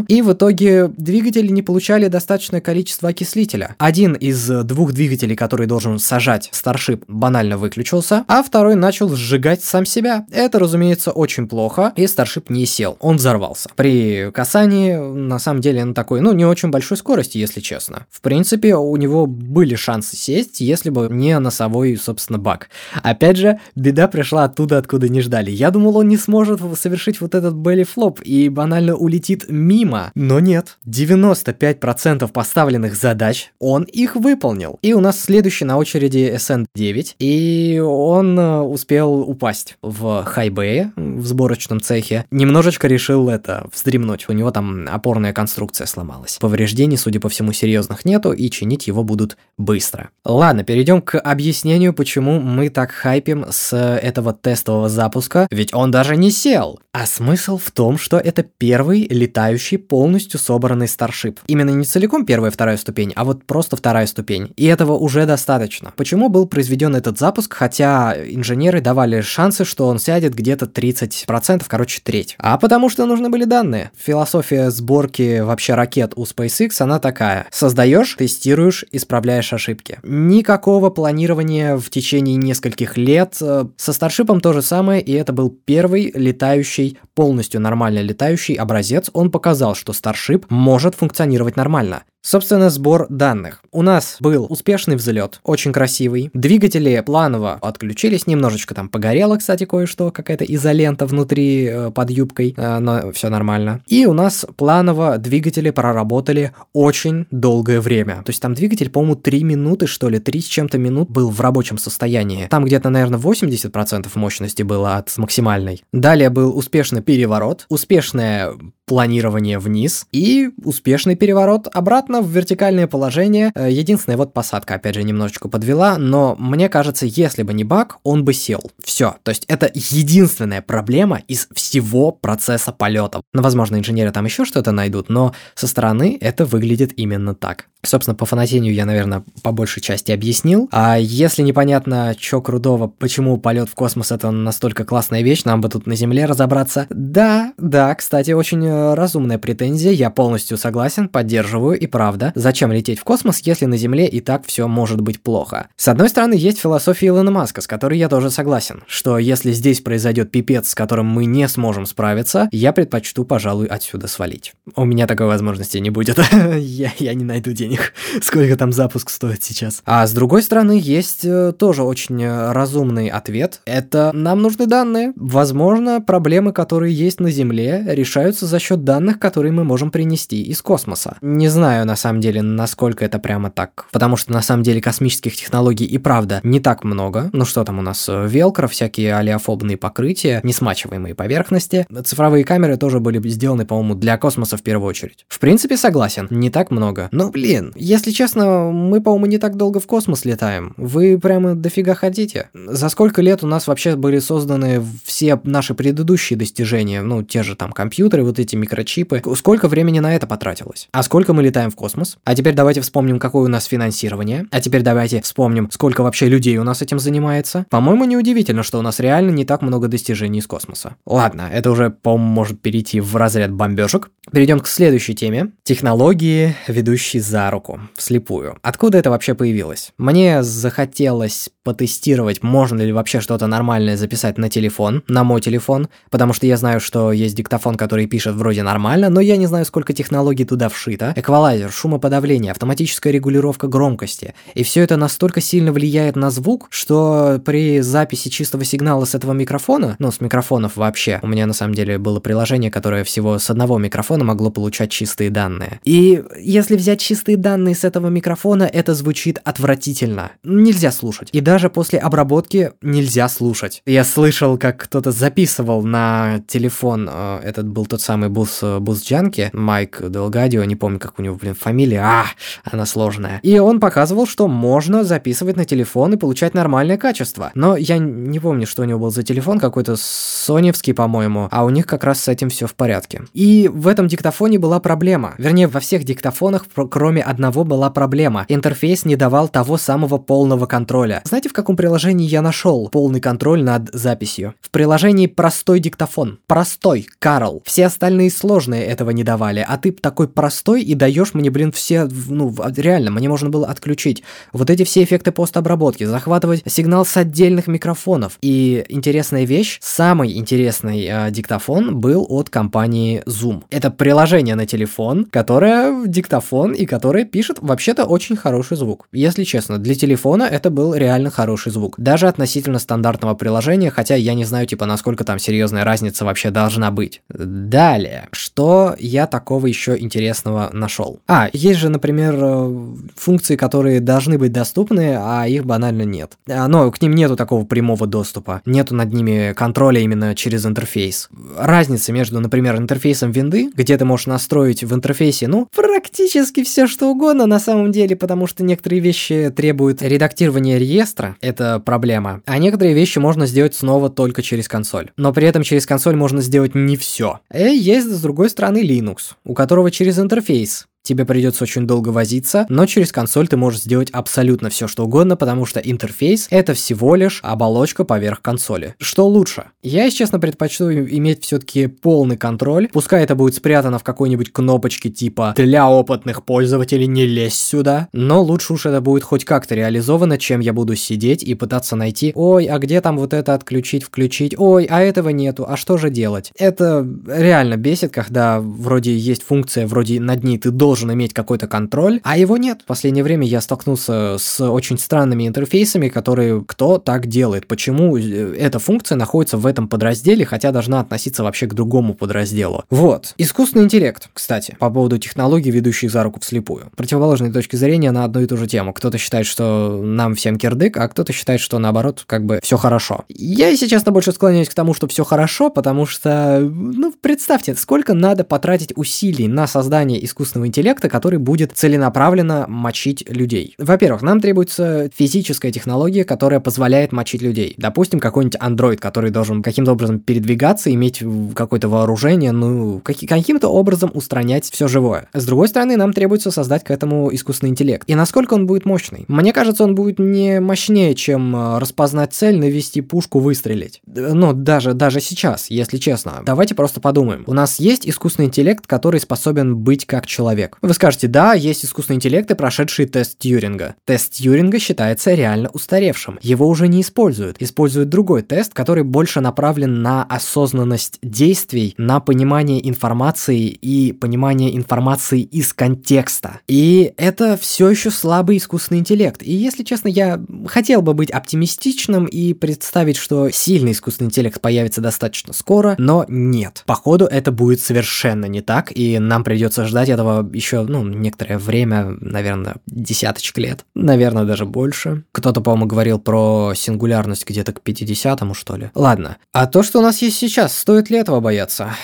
и 0.09 0.23
в 0.23 0.33
итоге 0.33 0.89
двигатели 0.89 1.49
не 1.49 1.63
получали 1.63 2.09
достаточное 2.09 2.61
количество 2.61 3.09
окислителя. 3.09 3.75
Один 3.79 4.15
из 4.15 4.47
двух 4.65 4.93
двигателей, 4.93 5.37
который 5.37 5.67
должен 5.67 5.99
сажать 5.99 6.51
Starship, 6.53 7.05
банально 7.09 7.59
выключился, 7.59 8.25
а 8.29 8.43
второй 8.43 8.75
начал 8.75 9.09
сжигать 9.15 9.63
сам 9.63 9.87
себя. 9.87 10.27
Это, 10.31 10.59
разумеется, 10.59 11.11
очень 11.11 11.49
плохо, 11.49 11.93
и 11.97 12.05
Starship 12.05 12.45
не 12.49 12.67
сел, 12.67 12.97
он 13.01 13.17
взорвался. 13.17 13.71
При 13.77 14.31
касании, 14.33 14.97
на 14.97 15.39
самом 15.39 15.61
деле, 15.61 15.85
на 15.85 15.95
такой, 15.95 16.21
ну, 16.21 16.33
не 16.33 16.45
очень 16.45 16.71
большой 16.71 16.97
скорости, 16.97 17.39
если 17.39 17.61
честно. 17.61 18.07
В 18.11 18.21
принципе, 18.21 18.77
у 18.77 18.97
него 18.97 19.27
были 19.27 19.75
шансы 19.75 20.17
сесть, 20.17 20.61
если 20.61 20.91
бы 20.91 21.09
не 21.11 21.39
носовой, 21.39 21.97
собственно, 21.97 22.39
бак. 22.39 22.69
Опять 23.03 23.37
же, 23.37 23.61
беда 23.75 24.09
пришла 24.09 24.45
оттуда, 24.45 24.79
откуда 24.79 25.09
не 25.09 25.21
ждали. 25.21 25.51
Я 25.51 25.71
думал, 25.71 25.97
он 25.97 26.09
не 26.09 26.17
сможет 26.17 26.61
совершить 26.79 27.21
вот 27.21 27.35
этот 27.35 27.55
belly 27.55 27.85
флоп 27.85 28.21
и 28.23 28.49
банально 28.49 28.97
улетит 28.97 29.46
мимо. 29.49 30.11
Но 30.15 30.41
нет. 30.41 30.79
95% 30.87 32.31
поставленных 32.33 32.95
задач 32.95 33.53
он 33.59 33.85
их 33.85 34.17
выполнил. 34.17 34.79
И 34.83 34.93
у 34.93 35.01
нас 35.01 35.21
следующий 35.21 35.65
на 35.65 35.79
очереди 35.79 36.33
SN9, 36.37 37.15
и 37.19 37.81
он 37.85 38.39
э, 38.39 38.61
успел 38.61 39.21
упасть 39.21 39.77
в 39.83 40.25
хайбее, 40.25 40.93
в 40.97 41.25
сборочном 41.27 41.81
цехе. 41.81 42.25
Немножечко 42.31 42.89
решил 42.89 43.29
это 43.29 43.69
вздремнуть. 43.73 44.29
У 44.29 44.33
него 44.33 44.51
там 44.51 44.89
опорная 44.91 45.33
конструкция 45.33 45.87
сломалась. 45.87 46.39
Повреждений, 46.41 46.97
судя 46.97 47.21
по 47.21 47.29
всему, 47.29 47.53
серьезных 47.53 48.05
нету, 48.05 48.33
и 48.33 48.51
чинить 48.51 48.87
его 48.87 49.03
будут 49.03 49.37
быстро. 49.59 50.11
Ладно, 50.25 50.65
перейдем 50.65 51.01
к 51.03 51.19
объяснению, 51.19 51.93
почему 51.93 52.41
мы 52.41 52.69
так 52.69 52.91
хайпим 52.91 53.47
с 53.51 53.77
этого 53.77 54.33
тестового 54.33 54.89
запуска, 54.89 55.47
ведь 55.51 55.75
он 55.75 55.91
даже 55.91 56.17
не 56.17 56.31
сел. 56.31 56.81
А 56.93 57.07
смысл 57.07 57.59
в 57.59 57.71
том, 57.71 57.99
что 57.99 58.19
это 58.19 58.43
первый 58.43 59.07
летающий 59.09 59.36
полностью 59.77 60.41
собранный 60.41 60.87
Starship. 60.87 61.39
Именно 61.47 61.71
не 61.71 61.85
целиком 61.85 62.25
первая 62.25 62.51
и 62.51 62.55
вторая 62.55 62.77
ступень, 62.77 63.13
а 63.15 63.25
вот 63.25 63.45
просто 63.45 63.77
вторая 63.77 64.07
ступень. 64.07 64.53
И 64.57 64.67
этого 64.67 64.93
уже 64.93 65.27
достаточно. 65.27 65.93
Почему 65.97 66.29
был 66.29 66.47
произведен 66.47 66.97
этот 66.97 67.19
запуск, 67.19 67.55
хотя 67.55 68.15
инженеры 68.17 68.81
давали 68.81 69.21
шансы, 69.21 69.65
что 69.65 69.87
он 69.87 69.99
сядет 69.99 70.35
где-то 70.35 70.67
30%, 70.67 71.65
короче, 71.67 72.01
треть. 72.03 72.37
А 72.39 72.59
потому 72.59 72.89
что 72.89 73.07
нужны 73.07 73.29
были 73.29 73.45
данные. 73.45 73.91
Философия 73.97 74.71
сборки 74.71 75.41
вообще 75.41 75.75
ракет 75.75 76.13
у 76.17 76.25
SpaceX, 76.25 76.71
она 76.81 76.99
такая. 76.99 77.47
Создаешь, 77.51 78.15
тестируешь, 78.15 78.85
исправляешь 78.93 79.53
ошибки. 79.53 79.99
Никакого 80.03 80.91
планирования 80.91 81.77
в 81.77 81.91
течение 81.91 82.37
нескольких 82.37 82.97
лет. 82.97 83.35
Со 83.35 83.93
Старшипом 83.93 84.41
то 84.41 84.53
же 84.53 84.63
самое, 84.63 85.01
и 85.03 85.13
это 85.13 85.33
был 85.33 85.51
первый 85.51 86.13
летающий 86.15 86.47
летающий, 86.47 86.99
полностью 87.15 87.61
нормально 87.61 88.01
летающий 88.01 88.55
образец, 88.55 89.11
он 89.13 89.26
показал, 89.29 89.75
что 89.75 89.93
Starship 89.93 90.47
может 90.49 90.95
функционировать 90.95 91.57
нормально. 91.57 92.05
Собственно, 92.27 92.71
сбор 92.71 93.07
данных. 93.09 93.63
У 93.71 93.83
нас 93.83 94.17
был 94.19 94.49
успешный 94.51 94.97
взлет, 94.97 95.39
очень 95.45 95.73
красивый. 95.73 96.29
Двигатели 96.35 97.01
планово 97.07 97.53
отключились, 97.63 98.27
немножечко 98.27 98.75
там 98.75 98.89
погорело, 98.89 99.37
кстати, 99.37 99.65
кое-что, 99.65 100.11
какая-то 100.11 100.45
изолента 100.45 101.07
внутри 101.07 101.67
э, 101.67 101.91
под 101.93 102.11
юбкой, 102.11 102.53
э, 102.57 102.79
но 102.81 103.13
все 103.13 103.29
нормально. 103.29 103.81
И 103.87 104.07
у 104.07 104.13
нас 104.13 104.45
планово 104.57 105.19
двигатели 105.19 105.71
проработали 105.71 106.51
очень 106.73 107.27
долгое 107.31 107.81
время. 107.81 108.25
То 108.25 108.31
есть 108.31 108.43
там 108.43 108.55
двигатель, 108.55 108.91
по-моему, 108.91 109.15
3 109.15 109.45
минуты, 109.45 109.87
что 109.87 110.09
ли, 110.09 110.19
3 110.19 110.41
с 110.41 110.47
чем-то 110.47 110.79
минут 110.79 111.09
был 111.09 111.31
в 111.31 111.41
рабочем 111.41 111.79
состоянии. 111.79 112.49
Там 112.49 112.65
где-то, 112.65 112.91
наверное, 112.91 113.21
80% 113.21 114.09
мощности 114.17 114.65
было 114.65 114.97
от 114.97 115.17
максимальной. 115.17 115.85
Далее 115.93 116.31
был 116.31 116.59
успешный 116.59 117.03
переворот, 117.03 117.67
успешное 117.69 118.53
планирование 118.87 119.59
вниз 119.59 120.07
и 120.13 120.51
успешный 120.65 121.17
переворот 121.17 121.69
обратно 121.73 122.16
в 122.21 122.29
вертикальное 122.29 122.87
положение. 122.87 123.53
Э, 123.55 123.71
единственная 123.71 124.17
вот 124.17 124.33
посадка, 124.33 124.75
опять 124.75 124.95
же, 124.95 125.03
немножечко 125.03 125.49
подвела, 125.49 125.99
но 125.99 126.37
мне 126.39 126.69
кажется, 126.69 127.07
если 127.07 127.43
бы 127.43 127.55
не 127.55 127.65
баг, 127.65 127.99
он 128.03 128.25
бы 128.25 128.33
сел. 128.33 128.71
Все. 128.83 129.17
То 129.23 129.31
есть 129.31 129.45
это 129.49 129.71
единственная 129.75 130.63
проблема 130.63 131.23
из 131.29 131.49
всего 131.55 132.13
процесса 132.13 132.73
полета. 132.73 133.21
Ну, 133.33 133.43
возможно, 133.43 133.77
инженеры 133.77 134.13
там 134.13 134.25
еще 134.25 134.45
что-то 134.45 134.73
найдут, 134.73 135.09
но 135.09 135.35
со 135.55 135.67
стороны 135.67 136.19
это 136.21 136.45
выглядит 136.45 136.93
именно 136.97 137.35
так. 137.35 137.67
Собственно, 137.87 138.15
по 138.15 138.27
фанатению 138.27 138.75
я, 138.75 138.85
наверное, 138.85 139.25
по 139.43 139.53
большей 139.53 139.83
части 139.83 140.13
объяснил. 140.13 140.69
А 140.73 140.97
если 140.99 141.43
непонятно, 141.43 142.15
что 142.19 142.43
крутого, 142.43 142.89
почему 142.89 143.37
полет 143.39 143.69
в 143.69 143.75
космос 143.75 144.13
это 144.13 144.31
настолько 144.31 144.85
классная 144.85 145.23
вещь, 145.23 145.45
нам 145.45 145.61
бы 145.61 145.69
тут 145.69 145.87
на 145.87 145.97
Земле 145.97 146.27
разобраться. 146.27 146.87
Да, 146.91 147.53
да, 147.59 147.95
кстати, 147.95 148.33
очень 148.33 148.65
э, 148.67 148.95
разумная 148.95 149.39
претензия, 149.39 149.93
я 149.93 150.11
полностью 150.11 150.57
согласен, 150.57 151.09
поддерживаю 151.09 151.79
и 151.79 151.87
правда. 151.87 152.33
Зачем 152.35 152.73
лететь 152.73 152.99
в 152.99 153.05
космос, 153.05 153.41
если 153.41 153.67
на 153.67 153.77
Земле 153.77 154.07
и 154.07 154.21
так 154.21 154.45
все 154.47 154.69
может 154.69 155.01
быть 155.01 155.23
плохо? 155.23 155.69
С 155.77 155.89
одной 155.89 156.09
стороны, 156.09 156.35
есть 156.35 156.59
философия 156.59 157.09
Илона 157.09 157.31
Маска, 157.31 157.61
с 157.61 157.67
которой 157.67 157.99
я 157.99 158.09
тоже 158.09 158.31
согласен, 158.31 158.83
что 158.87 159.19
если 159.19 159.53
здесь 159.53 159.81
произойдет 159.81 160.31
пипец, 160.31 160.71
с 160.71 160.75
которым 160.75 161.07
мы 161.07 161.25
не 161.27 161.47
сможем 161.49 161.87
справиться, 161.87 162.49
я 162.53 162.73
предпочту, 162.73 163.25
пожалуй, 163.25 163.67
отсюда 163.67 164.09
свалить. 164.09 164.55
У 164.75 164.85
меня 164.85 165.07
такой 165.07 165.27
возможности 165.27 165.79
не 165.79 165.91
будет. 165.91 166.19
я, 166.59 166.93
я 166.99 167.15
не 167.15 167.25
найду 167.25 167.53
денег 167.53 167.76
денег, 167.77 167.93
сколько 168.23 168.57
там 168.57 168.73
запуск 168.73 169.11
стоит 169.11 169.43
сейчас. 169.43 169.83
А 169.85 170.07
с 170.07 170.13
другой 170.13 170.43
стороны, 170.43 170.79
есть 170.81 171.25
э, 171.25 171.53
тоже 171.53 171.83
очень 171.83 172.23
э, 172.23 172.53
разумный 172.53 173.09
ответ. 173.09 173.61
Это 173.65 174.11
нам 174.13 174.43
нужны 174.43 174.67
данные. 174.67 175.13
Возможно, 175.17 176.01
проблемы, 176.01 176.53
которые 176.53 176.95
есть 176.95 177.21
на 177.21 177.31
Земле, 177.31 177.85
решаются 177.87 178.47
за 178.47 178.59
счет 178.59 178.85
данных, 178.85 179.19
которые 179.19 179.53
мы 179.53 179.65
можем 179.65 179.91
принести 179.91 180.43
из 180.43 180.63
космоса. 180.63 181.17
Не 181.21 181.49
знаю, 181.49 181.87
на 181.87 181.97
самом 181.97 182.21
деле, 182.21 182.43
насколько 182.43 183.05
это 183.05 183.19
прямо 183.19 183.51
так. 183.51 183.87
Потому 183.93 184.17
что, 184.17 184.33
на 184.33 184.43
самом 184.43 184.63
деле, 184.63 184.81
космических 184.81 185.37
технологий 185.37 185.85
и 185.87 185.99
правда 185.99 186.41
не 186.43 186.61
так 186.61 186.85
много. 186.85 187.31
Ну 187.33 187.45
что 187.45 187.65
там 187.65 187.79
у 187.79 187.83
нас? 187.83 188.09
Велкро, 188.09 188.67
всякие 188.69 189.15
алиофобные 189.15 189.77
покрытия, 189.77 190.41
несмачиваемые 190.43 191.15
поверхности. 191.15 191.87
Цифровые 192.05 192.45
камеры 192.45 192.77
тоже 192.77 193.01
были 193.01 193.17
сделаны, 193.29 193.67
по-моему, 193.67 193.95
для 193.95 194.17
космоса 194.19 194.57
в 194.57 194.63
первую 194.63 194.89
очередь. 194.89 195.25
В 195.29 195.39
принципе, 195.39 195.77
согласен, 195.77 196.29
не 196.31 196.51
так 196.51 196.71
много. 196.71 197.09
Но, 197.13 197.31
блин, 197.31 197.56
если 197.75 198.11
честно, 198.11 198.71
мы, 198.73 199.01
по-моему, 199.01 199.27
не 199.27 199.39
так 199.39 199.57
долго 199.57 199.81
в 199.81 199.87
космос 199.87 200.25
летаем. 200.25 200.75
Вы 200.77 201.19
прямо 201.19 201.55
дофига 201.55 201.95
хотите? 201.95 202.51
За 202.55 202.89
сколько 202.89 203.23
лет 203.23 203.43
у 203.43 203.47
нас 203.47 203.67
вообще 203.67 203.97
были 203.97 204.19
созданы 204.19 204.83
все 205.05 205.41
наши 205.45 205.75
предыдущие 205.75 206.39
достижения? 206.39 207.03
Ну, 207.03 207.23
те 207.23 207.43
же 207.43 207.57
там 207.57 207.73
компьютеры, 207.73 208.25
вот 208.25 208.39
эти 208.39 208.57
микрочипы. 208.57 209.23
Сколько 209.37 209.69
времени 209.69 209.99
на 209.99 210.15
это 210.15 210.27
потратилось? 210.27 210.89
А 210.93 211.03
сколько 211.03 211.33
мы 211.33 211.43
летаем 211.43 211.71
в 211.71 211.77
космос? 211.77 212.19
А 212.25 212.35
теперь 212.35 212.55
давайте 212.55 212.81
вспомним, 212.81 213.19
какое 213.19 213.45
у 213.45 213.49
нас 213.49 213.65
финансирование. 213.65 214.47
А 214.51 214.61
теперь 214.61 214.83
давайте 214.83 215.23
вспомним, 215.23 215.71
сколько 215.71 216.03
вообще 216.03 216.29
людей 216.29 216.57
у 216.59 216.65
нас 216.65 216.83
этим 216.83 216.99
занимается. 216.99 217.67
По-моему, 217.71 218.05
неудивительно, 218.05 218.63
что 218.63 218.79
у 218.79 218.83
нас 218.83 219.01
реально 219.01 219.31
не 219.31 219.45
так 219.45 219.63
много 219.63 219.89
достижений 219.89 220.39
из 220.39 220.47
космоса. 220.47 220.97
Ладно, 221.07 221.49
это 221.53 221.71
уже, 221.71 221.91
по-моему, 221.91 222.33
может 222.33 222.61
перейти 222.61 223.01
в 223.01 223.17
разряд 223.17 223.53
бомбежек. 223.53 224.11
Перейдем 224.33 224.61
к 224.61 224.67
следующей 224.67 225.15
теме. 225.15 225.53
Технологии, 225.63 226.55
ведущие 226.67 227.23
за 227.23 227.46
руку, 227.51 227.81
вслепую. 227.95 228.59
Откуда 228.63 228.99
это 228.99 229.11
вообще 229.11 229.35
появилось? 229.35 229.93
Мне 229.99 230.43
захотелось 230.43 231.51
потестировать, 231.65 232.43
можно 232.43 232.81
ли 232.81 232.93
вообще 232.93 233.21
что-то 233.21 233.49
нормальное 233.49 233.97
записать 233.97 234.39
на 234.39 234.49
телефон, 234.49 235.03
на 235.09 235.25
мой 235.25 235.41
телефон, 235.41 235.89
потому 236.11 236.33
что 236.33 236.47
я 236.47 236.57
знаю, 236.57 236.79
что 236.79 237.11
есть 237.11 237.35
диктофон, 237.35 237.75
который 237.75 238.07
пишет 238.07 238.37
вроде 238.37 238.63
нормально, 238.63 239.09
но 239.09 239.21
я 239.21 239.37
не 239.37 239.47
знаю, 239.47 239.65
сколько 239.65 239.93
технологий 239.93 240.45
туда 240.45 240.69
вшито. 240.69 241.13
Эквалайзер, 241.17 241.73
шумоподавление, 241.73 242.53
автоматическая 242.53 243.13
регулировка 243.13 243.67
громкости. 243.67 244.35
И 244.55 244.63
все 244.63 244.83
это 244.83 244.97
настолько 244.97 245.41
сильно 245.41 245.73
влияет 245.73 246.15
на 246.15 246.31
звук, 246.31 246.69
что 246.71 247.41
при 247.45 247.81
записи 247.81 248.29
чистого 248.29 248.65
сигнала 248.65 249.05
с 249.05 249.15
этого 249.17 249.33
микрофона, 249.33 249.97
ну, 249.99 250.13
с 250.13 250.21
микрофонов 250.21 250.77
вообще, 250.77 251.19
у 251.23 251.27
меня 251.27 251.47
на 251.47 251.53
самом 251.53 251.75
деле 251.75 251.99
было 251.99 252.21
приложение, 252.21 252.71
которое 252.71 253.03
всего 253.03 253.39
с 253.39 253.51
одного 253.51 253.79
микрофона 253.79 254.25
могло 254.25 254.51
получать 254.51 254.91
чистые 254.91 255.31
данные. 255.31 255.81
И 255.85 256.23
если 256.39 256.77
взять 256.77 257.01
чистые 257.01 257.36
данные 257.37 257.75
с 257.75 257.85
этого 257.85 258.09
микрофона, 258.09 258.65
это 258.65 258.95
звучит 258.95 259.39
отвратительно. 259.45 260.33
Нельзя 260.43 260.91
слушать. 260.91 261.29
И 261.33 261.41
даже 261.41 261.71
после 261.71 261.99
обработки 261.99 262.73
нельзя 262.83 263.29
слушать. 263.29 263.83
Я 263.87 264.05
слышал, 264.05 264.59
как 264.59 264.79
кто-то 264.79 265.13
записывал 265.13 265.83
на 265.83 266.41
телефон, 266.47 267.09
э, 267.11 267.41
этот 267.45 267.69
был 267.69 267.87
тот 267.87 268.01
самый 268.01 268.29
бус, 268.29 268.61
э, 268.63 268.79
бус 268.79 269.05
Джанки, 269.05 269.51
Майк 269.53 270.01
Делгадио, 270.09 270.65
не 270.65 270.77
помню, 270.77 270.99
как 270.99 271.19
у 271.19 271.23
него, 271.23 271.37
блин, 271.37 271.55
фамилия, 271.55 272.01
а, 272.03 272.27
она 272.65 272.87
сложная. 272.87 273.41
И 273.43 273.59
он 273.59 273.81
показывал, 273.81 274.27
что 274.27 274.49
можно 274.49 275.05
записывать 275.05 275.57
на 275.57 275.65
телефон 275.65 276.15
и 276.15 276.17
получать 276.17 276.55
нормальное 276.55 276.97
качество. 276.97 277.51
Но 277.55 277.77
я 277.77 277.99
не 277.99 278.39
помню, 278.41 278.67
что 278.67 278.83
у 278.83 278.85
него 278.85 279.01
был 279.01 279.11
за 279.11 279.23
телефон, 279.23 279.59
какой-то 279.59 279.97
соневский, 279.97 280.95
по-моему, 280.95 281.49
а 281.51 281.65
у 281.65 281.71
них 281.71 281.87
как 281.87 282.05
раз 282.05 282.21
с 282.21 282.29
этим 282.29 282.49
все 282.49 282.67
в 282.67 282.75
порядке. 282.75 283.23
И 283.33 283.69
в 283.73 283.89
этом 283.89 284.09
диктофоне 284.09 284.59
была 284.59 284.81
проблема. 284.81 285.35
Вернее, 285.39 285.67
во 285.67 285.81
всех 285.81 286.05
диктофонах, 286.05 286.67
кроме 286.91 287.23
одного, 287.27 287.65
была 287.65 287.91
проблема. 287.91 288.47
Интерфейс 288.49 289.05
не 289.05 289.17
давал 289.17 289.49
того 289.49 289.77
самого 289.77 290.19
полного 290.19 290.67
контроля. 290.67 291.23
Знаете, 291.25 291.49
в 291.49 291.53
каком 291.53 291.77
приложении 291.77 292.27
я 292.27 292.43
нашел 292.43 292.89
полный 292.89 293.21
контроль 293.21 293.63
над 293.63 293.91
записью? 293.93 294.55
В 294.61 294.71
приложении 294.71 295.27
простой 295.27 295.81
диктофон. 295.81 296.39
Простой, 296.47 297.07
Карл. 297.19 297.63
Все 297.65 297.87
остальные 297.87 298.31
сложные 298.31 298.85
этого 298.85 299.11
не 299.11 299.25
давали, 299.25 299.65
а 299.67 299.77
ты 299.77 299.93
такой 299.93 300.29
простой 300.29 300.83
и 300.83 300.95
даешь 300.95 301.35
мне, 301.35 301.51
блин, 301.51 301.73
все, 301.73 302.09
ну, 302.29 302.55
реально, 302.77 303.11
мне 303.11 303.29
можно 303.29 303.51
было 303.51 303.67
отключить 303.67 304.23
вот 304.53 304.71
эти 304.71 304.85
все 304.85 305.03
эффекты 305.03 305.33
постобработки, 305.33 306.05
захватывать 306.05 306.63
сигнал 306.67 307.05
с 307.05 307.17
отдельных 307.17 307.67
микрофонов. 307.67 308.39
И 308.43 308.85
интересная 308.89 309.45
вещь, 309.45 309.79
самый 309.83 310.37
интересный 310.37 311.07
э, 311.07 311.31
диктофон 311.31 311.99
был 311.99 312.27
от 312.29 312.51
компании 312.51 313.23
Zoom. 313.27 313.63
Это 313.71 313.91
приложение 313.91 314.55
на 314.55 314.67
телефон, 314.67 315.25
которое 315.25 316.07
диктофон 316.07 316.73
и 316.73 316.87
которое 316.87 317.16
пишет 317.25 317.59
вообще-то 317.61 318.05
очень 318.05 318.37
хороший 318.37 318.77
звук. 318.77 319.09
Если 319.13 319.45
честно, 319.45 319.79
для 319.79 319.95
телефона 319.95 320.45
это 320.45 320.71
был 320.71 320.95
реально 320.95 321.31
хороший 321.31 321.73
звук. 321.73 321.95
Даже 321.99 322.29
относительно 322.29 322.79
стандартного 322.79 323.35
приложения, 323.35 323.91
хотя 323.91 324.15
я 324.15 324.35
не 324.35 324.45
знаю, 324.45 324.67
типа, 324.67 324.87
насколько 324.87 325.25
там 325.25 325.39
серьезная 325.39 325.85
разница 325.85 326.25
вообще 326.25 326.51
должна 326.51 326.91
быть. 326.91 327.23
Далее, 327.29 328.29
что 328.33 328.95
я 328.99 329.27
такого 329.27 329.67
еще 329.67 329.97
интересного 329.99 330.71
нашел? 330.73 331.21
А, 331.27 331.49
есть 331.53 331.81
же, 331.81 331.89
например, 331.89 332.37
э, 332.39 332.95
функции, 333.17 333.57
которые 333.57 334.01
должны 334.01 334.39
быть 334.39 334.53
доступны, 334.53 335.17
а 335.19 335.47
их 335.47 335.65
банально 335.65 336.03
нет. 336.03 336.33
А, 336.49 336.69
но 336.69 336.91
к 336.91 337.01
ним 337.01 337.15
нету 337.15 337.37
такого 337.37 337.65
прямого 337.65 338.07
доступа. 338.07 338.63
Нету 338.67 338.95
над 338.95 339.13
ними 339.13 339.53
контроля 339.55 340.01
именно 340.01 340.35
через 340.35 340.67
интерфейс. 340.67 341.29
Разница 341.57 342.13
между, 342.13 342.41
например, 342.41 342.77
интерфейсом 342.77 343.31
винды, 343.31 343.71
где 343.75 343.97
ты 343.97 344.05
можешь 344.05 344.27
настроить 344.27 344.85
в 344.85 344.95
интерфейсе, 344.95 345.49
ну, 345.49 345.69
практически 345.75 346.65
все 346.65 346.87
что 346.87 347.06
угодно 347.07 347.47
на 347.47 347.59
самом 347.59 347.93
деле, 347.93 348.17
потому 348.17 348.47
что 348.47 348.65
некоторые 348.65 349.01
вещи 349.01 349.53
требуют 349.55 350.03
редактирования 350.03 350.79
реестра, 350.79 351.37
это 351.41 351.81
проблема, 351.81 352.43
а 352.47 352.59
некоторые 352.59 352.95
вещи 352.95 353.19
можно 353.19 353.47
сделать 353.47 353.75
снова 353.75 354.11
только 354.11 354.43
через 354.43 354.69
консоль. 354.69 355.11
Но 355.17 355.33
при 355.33 355.47
этом 355.47 355.63
через 355.63 355.87
консоль 355.87 356.17
можно 356.17 356.41
сделать 356.43 356.75
не 356.75 356.97
все. 356.97 357.41
И 357.55 357.63
есть, 357.63 358.09
с 358.09 358.21
другой 358.21 358.51
стороны, 358.51 358.83
Linux, 358.83 359.35
у 359.45 359.55
которого 359.55 359.91
через 359.91 360.19
интерфейс 360.19 360.87
тебе 361.07 361.25
придется 361.25 361.65
очень 361.65 361.87
долго 361.87 362.11
возиться, 362.11 362.67
но 362.69 362.85
через 362.87 363.13
консоль 363.13 363.49
ты 363.49 363.57
можешь 363.57 363.83
сделать 363.83 364.11
абсолютно 364.11 364.69
все, 364.71 364.89
что 364.89 365.05
угодно, 365.05 365.37
потому 365.37 365.65
что 365.65 365.81
интерфейс— 365.81 366.49
это 366.51 366.75
всего 366.75 367.15
лишь 367.15 367.41
оболочка 367.43 368.05
поверх 368.05 368.43
консоли. 368.43 368.95
Что 368.99 369.27
лучше? 369.27 369.67
Я, 369.83 370.05
если 370.05 370.19
честно, 370.19 370.41
предпочту 370.41 370.91
иметь 370.91 371.45
все-таки 371.45 371.87
полный 371.87 372.37
контроль. 372.37 372.89
Пускай 372.93 373.23
это 373.23 373.35
будет 373.35 373.55
спрятано 373.55 373.99
в 373.99 374.03
какой-нибудь 374.03 374.53
кнопочке 374.53 375.09
типа 375.09 375.55
«Для 375.57 375.89
опытных 375.89 376.45
пользователей 376.45 377.07
не 377.07 377.27
лезь 377.27 377.55
сюда», 377.55 378.09
но 378.13 378.43
лучше 378.43 378.73
уж 378.73 378.87
это 378.87 379.01
будет 379.01 379.23
хоть 379.23 379.45
как-то 379.45 379.75
реализовано, 379.75 380.39
чем 380.39 380.61
я 380.61 380.73
буду 380.73 380.97
сидеть 380.97 381.43
и 381.43 381.55
пытаться 381.55 381.97
найти 381.97 382.33
«Ой, 382.35 382.67
а 382.67 382.79
где 382.79 383.01
там 383.01 383.17
вот 383.17 383.33
это 383.33 383.55
отключить, 383.55 384.03
включить? 384.03 384.55
Ой, 384.59 384.87
а 384.91 385.01
этого 385.01 385.29
нету, 385.29 385.67
а 385.69 385.77
что 385.77 385.97
же 385.97 386.11
делать?» 386.11 386.51
Это 386.59 387.07
реально 387.27 387.77
бесит, 387.77 388.13
когда 388.13 388.61
вроде 388.61 389.17
есть 389.17 389.43
функция, 389.43 389.87
вроде 389.87 390.21
над 390.21 390.43
ней 390.43 390.59
ты 390.59 390.71
должен 390.71 390.96
должен 390.97 391.13
иметь 391.13 391.35
какой-то 391.35 391.67
контроль, 391.67 392.21
а 392.25 392.39
его 392.39 392.57
нет. 392.57 392.81
В 392.81 392.87
последнее 392.87 393.23
время 393.23 393.47
я 393.47 393.61
столкнулся 393.61 394.37
с 394.39 394.61
очень 394.61 394.99
странными 394.99 395.47
интерфейсами, 395.47 396.09
которые 396.09 396.65
кто 396.67 396.97
так 396.97 397.27
делает, 397.27 397.67
почему 397.67 398.17
э, 398.17 398.57
эта 398.59 398.79
функция 398.79 399.17
находится 399.17 399.59
в 399.59 399.67
этом 399.67 399.89
подразделе, 399.89 400.47
хотя 400.47 400.73
должна 400.73 401.01
относиться 401.01 401.43
вообще 401.45 401.67
к 401.67 401.75
другому 401.75 402.15
подразделу. 402.15 402.85
Вот. 402.89 403.35
Искусственный 403.37 403.85
интеллект, 403.85 404.31
кстати, 404.33 404.75
по 404.79 404.89
поводу 404.89 405.19
технологий, 405.19 405.71
ведущих 405.71 406.11
за 406.11 406.23
руку 406.23 406.41
вслепую. 406.41 406.91
Противоположные 406.97 407.53
точки 407.53 407.77
зрения 407.77 408.11
на 408.11 408.25
одну 408.25 408.41
и 408.41 408.47
ту 408.47 408.57
же 408.57 408.67
тему. 408.67 408.95
Кто-то 408.95 409.19
считает, 409.19 409.45
что 409.45 410.01
нам 410.03 410.35
всем 410.35 410.57
кирдык, 410.57 410.97
а 410.97 411.09
кто-то 411.09 411.35
считает, 411.35 411.61
что 411.61 411.79
наоборот, 411.79 412.25
как 412.27 412.47
бы 412.47 412.61
все 412.63 412.79
хорошо. 412.79 413.27
Я, 413.29 413.69
если 413.69 413.87
честно, 413.87 414.13
больше 414.13 414.33
склоняюсь 414.33 414.71
к 414.71 414.75
тому, 414.75 414.95
что 414.95 415.07
все 415.09 415.25
хорошо, 415.25 415.69
потому 415.69 416.07
что, 416.07 416.61
ну, 416.61 417.13
представьте, 417.21 417.75
сколько 417.75 418.15
надо 418.15 418.45
потратить 418.45 418.95
усилий 418.97 419.47
на 419.47 419.67
создание 419.67 420.25
искусственного 420.25 420.69
интеллекта, 420.69 420.76
интеллекта, 420.77 421.09
который 421.09 421.39
будет 421.39 421.73
целенаправленно 421.73 422.67
мочить 422.69 423.25
людей. 423.29 423.75
Во-первых, 423.79 424.21
нам 424.21 424.43
требуется 424.43 425.09
физическая 425.15 425.73
технология, 425.73 426.25
которая 426.25 426.61
позволяет 426.61 427.13
мочить 427.13 427.41
людей. 427.41 427.75
Допустим, 427.79 428.21
какой-нибудь 428.21 428.59
андроид, 428.61 429.01
который 429.01 429.31
должен 429.31 429.63
каким-то 429.63 429.93
образом 429.93 430.21
передвигаться, 430.21 430.93
иметь 430.93 431.23
какое-то 431.55 431.89
вооружение, 431.89 432.53
ну, 432.53 433.01
каким-то 433.03 433.69
образом 433.69 434.11
устранять 434.13 434.69
все 434.71 434.87
живое. 434.87 435.29
С 435.33 435.47
другой 435.47 435.69
стороны, 435.69 435.97
нам 435.97 436.13
требуется 436.13 436.51
создать 436.51 436.85
к 436.85 436.91
этому 436.91 437.35
искусственный 437.35 437.71
интеллект. 437.71 438.05
И 438.07 438.15
насколько 438.15 438.53
он 438.53 438.67
будет 438.67 438.85
мощный? 438.85 439.25
Мне 439.29 439.55
кажется, 439.55 439.83
он 439.83 439.95
будет 439.95 440.19
не 440.19 440.61
мощнее, 440.61 441.15
чем 441.15 441.57
э, 441.57 441.79
распознать 441.79 442.35
цель, 442.35 442.59
навести 442.59 443.01
пушку, 443.01 443.39
выстрелить. 443.39 444.03
Ну, 444.07 444.53
даже, 444.53 444.93
даже 444.93 445.21
сейчас, 445.21 445.71
если 445.71 445.97
честно. 445.97 446.43
Давайте 446.45 446.75
просто 446.75 447.01
подумаем. 447.01 447.45
У 447.47 447.55
нас 447.55 447.81
есть 447.81 448.07
искусственный 448.07 448.49
интеллект, 448.49 448.87
который 448.87 449.21
способен 449.21 449.77
быть 449.77 450.05
как 450.05 450.27
человек 450.27 450.66
человек. 450.67 450.79
Вы 450.83 450.95
скажете, 450.95 451.29
да, 451.29 451.55
есть 451.55 451.85
искусственные 451.85 452.17
интеллекты, 452.17 452.55
прошедшие 452.55 453.07
тест 453.07 453.39
Тьюринга. 453.39 453.95
Тест 454.05 454.33
Тьюринга 454.33 454.79
считается 454.79 455.35
реально 455.35 455.69
устаревшим. 455.73 456.39
Его 456.43 456.69
уже 456.69 456.89
не 456.89 457.01
используют. 457.01 457.57
Используют 457.61 458.09
другой 458.09 458.43
тест, 458.43 458.73
который 458.75 459.05
больше 459.05 459.41
направлен 459.41 460.03
на 460.03 460.25
осознанность 460.25 461.19
действий, 461.23 461.95
на 461.99 462.21
понимание 462.21 462.87
информации 462.89 463.67
и 463.69 464.13
понимание 464.13 464.77
информации 464.77 465.43
из 465.43 465.73
контекста. 465.73 466.61
И 466.69 467.13
это 467.17 467.57
все 467.57 467.89
еще 467.91 468.11
слабый 468.11 468.59
искусственный 468.59 469.01
интеллект. 469.01 469.43
И 469.43 469.53
если 469.53 469.83
честно, 469.85 470.09
я 470.09 470.41
хотел 470.67 471.03
бы 471.03 471.15
быть 471.15 471.31
оптимистичным 471.31 472.27
и 472.27 472.53
представить, 472.53 473.17
что 473.17 473.51
сильный 473.51 473.93
искусственный 473.93 474.29
интеллект 474.29 474.61
появится 474.61 475.01
достаточно 475.01 475.53
скоро, 475.53 475.95
но 475.99 476.25
нет. 476.29 476.83
Походу, 476.87 477.27
это 477.27 477.53
будет 477.53 477.81
совершенно 477.81 478.47
не 478.47 478.61
так, 478.61 478.93
и 478.97 479.19
нам 479.19 479.45
придется 479.45 479.85
ждать 479.85 480.09
этого 480.09 480.49
еще, 480.57 480.83
ну, 480.83 481.05
некоторое 481.05 481.59
время, 481.59 482.17
наверное, 482.21 482.77
десяточек 482.87 483.59
лет. 483.59 483.85
Наверное, 483.95 484.45
даже 484.45 484.65
больше. 484.65 485.25
Кто-то, 485.33 485.61
по-моему, 485.61 485.87
говорил 485.87 486.19
про 486.19 486.73
сингулярность 486.75 487.47
где-то 487.47 487.73
к 487.73 487.81
50-му, 487.81 488.55
что 488.55 488.77
ли. 488.77 488.91
Ладно. 488.95 489.37
А 489.53 489.67
то, 489.67 489.83
что 489.83 490.01
у 490.01 490.03
нас 490.03 490.23
есть 490.23 490.39
сейчас, 490.39 490.77
стоит 490.77 491.11
ли 491.11 491.19
этого 491.19 491.41
бояться? 491.41 491.95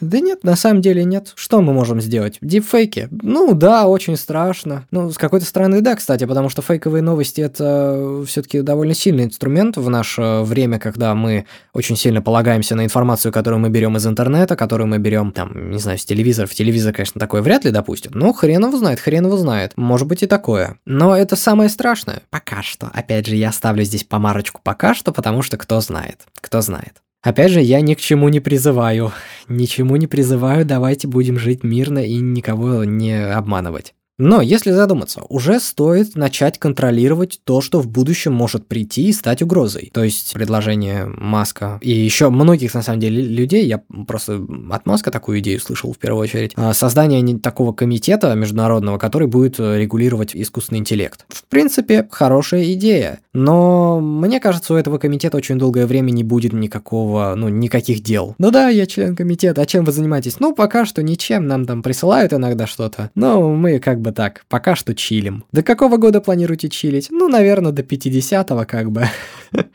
Да 0.00 0.20
нет, 0.20 0.44
на 0.44 0.56
самом 0.56 0.80
деле 0.80 1.04
нет. 1.04 1.32
Что 1.34 1.60
мы 1.60 1.72
можем 1.72 2.00
сделать? 2.00 2.38
Дипфейки? 2.40 3.08
Ну 3.10 3.54
да, 3.54 3.86
очень 3.86 4.16
страшно. 4.16 4.86
Ну, 4.90 5.10
с 5.10 5.18
какой-то 5.18 5.46
стороны 5.46 5.80
да, 5.80 5.96
кстати, 5.96 6.24
потому 6.24 6.48
что 6.48 6.62
фейковые 6.62 7.02
новости 7.02 7.40
это 7.40 8.22
все-таки 8.26 8.62
довольно 8.62 8.94
сильный 8.94 9.24
инструмент 9.24 9.76
в 9.76 9.88
наше 9.88 10.40
время, 10.42 10.78
когда 10.78 11.14
мы 11.14 11.46
очень 11.72 11.96
сильно 11.96 12.22
полагаемся 12.22 12.74
на 12.74 12.84
информацию, 12.84 13.32
которую 13.32 13.60
мы 13.60 13.68
берем 13.68 13.96
из 13.96 14.06
интернета, 14.06 14.56
которую 14.56 14.88
мы 14.88 14.98
берем, 14.98 15.32
там, 15.32 15.70
не 15.70 15.78
знаю, 15.78 15.98
с 15.98 16.04
телевизора. 16.04 16.46
В 16.46 16.54
телевизор, 16.54 16.92
конечно, 16.92 17.18
такое 17.18 17.42
вряд 17.42 17.64
ли 17.64 17.70
допустят, 17.70 18.14
но 18.14 18.32
хрен 18.32 18.64
его 18.64 18.76
знает, 18.76 19.00
хрен 19.00 19.26
его 19.26 19.36
знает. 19.36 19.72
Может 19.76 20.06
быть 20.06 20.22
и 20.22 20.26
такое. 20.26 20.78
Но 20.84 21.16
это 21.16 21.36
самое 21.36 21.68
страшное. 21.68 22.22
Пока 22.30 22.62
что. 22.62 22.90
Опять 22.92 23.26
же, 23.26 23.36
я 23.36 23.52
ставлю 23.52 23.84
здесь 23.84 24.04
помарочку 24.04 24.60
пока 24.62 24.94
что, 24.94 25.12
потому 25.12 25.42
что 25.42 25.56
кто 25.56 25.80
знает. 25.80 26.20
Кто 26.40 26.60
знает. 26.60 27.02
Опять 27.22 27.52
же, 27.52 27.60
я 27.60 27.82
ни 27.82 27.94
к 27.94 28.00
чему 28.00 28.30
не 28.30 28.40
призываю. 28.40 29.12
Ничему 29.48 29.96
не 29.96 30.06
призываю, 30.06 30.64
давайте 30.64 31.06
будем 31.06 31.38
жить 31.38 31.62
мирно 31.62 31.98
и 31.98 32.16
никого 32.16 32.84
не 32.84 33.12
обманывать. 33.12 33.94
Но 34.20 34.42
если 34.42 34.70
задуматься, 34.70 35.22
уже 35.30 35.58
стоит 35.60 36.14
начать 36.14 36.58
контролировать 36.58 37.40
то, 37.44 37.62
что 37.62 37.80
в 37.80 37.88
будущем 37.88 38.34
может 38.34 38.66
прийти 38.66 39.08
и 39.08 39.12
стать 39.14 39.40
угрозой. 39.40 39.90
То 39.94 40.04
есть 40.04 40.34
предложение 40.34 41.06
Маска 41.06 41.78
и 41.80 41.90
еще 41.90 42.28
многих, 42.28 42.74
на 42.74 42.82
самом 42.82 43.00
деле, 43.00 43.22
людей, 43.22 43.64
я 43.66 43.80
просто 44.06 44.46
от 44.70 44.84
Маска 44.84 45.10
такую 45.10 45.40
идею 45.40 45.58
слышал 45.58 45.92
в 45.92 45.98
первую 45.98 46.24
очередь, 46.24 46.52
а, 46.56 46.74
создание 46.74 47.38
такого 47.38 47.72
комитета 47.72 48.34
международного, 48.34 48.98
который 48.98 49.26
будет 49.26 49.58
э, 49.58 49.78
регулировать 49.78 50.36
искусственный 50.36 50.80
интеллект. 50.80 51.24
В 51.28 51.44
принципе, 51.46 52.06
хорошая 52.10 52.72
идея, 52.74 53.20
но 53.32 54.00
мне 54.00 54.38
кажется, 54.38 54.74
у 54.74 54.76
этого 54.76 54.98
комитета 54.98 55.38
очень 55.38 55.58
долгое 55.58 55.86
время 55.86 56.10
не 56.10 56.24
будет 56.24 56.52
никакого, 56.52 57.34
ну, 57.36 57.48
никаких 57.48 58.02
дел. 58.02 58.34
Ну 58.38 58.50
да, 58.50 58.68
я 58.68 58.86
член 58.86 59.16
комитета, 59.16 59.62
а 59.62 59.66
чем 59.66 59.84
вы 59.86 59.92
занимаетесь? 59.92 60.40
Ну, 60.40 60.54
пока 60.54 60.84
что 60.84 61.02
ничем, 61.02 61.46
нам 61.46 61.64
там 61.64 61.82
присылают 61.82 62.34
иногда 62.34 62.66
что-то, 62.66 63.10
но 63.14 63.50
мы 63.54 63.78
как 63.78 64.00
бы 64.00 64.09
бы 64.10 64.14
так, 64.14 64.44
пока 64.48 64.76
что 64.76 64.94
чилим. 64.94 65.44
До 65.52 65.62
какого 65.62 65.96
года 65.96 66.20
планируете 66.20 66.68
чилить? 66.68 67.08
Ну, 67.10 67.28
наверное, 67.28 67.72
до 67.72 67.82
50-го 67.82 68.64
как 68.66 68.90
бы. 68.90 69.06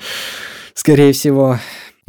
Скорее 0.74 1.14
всего, 1.14 1.60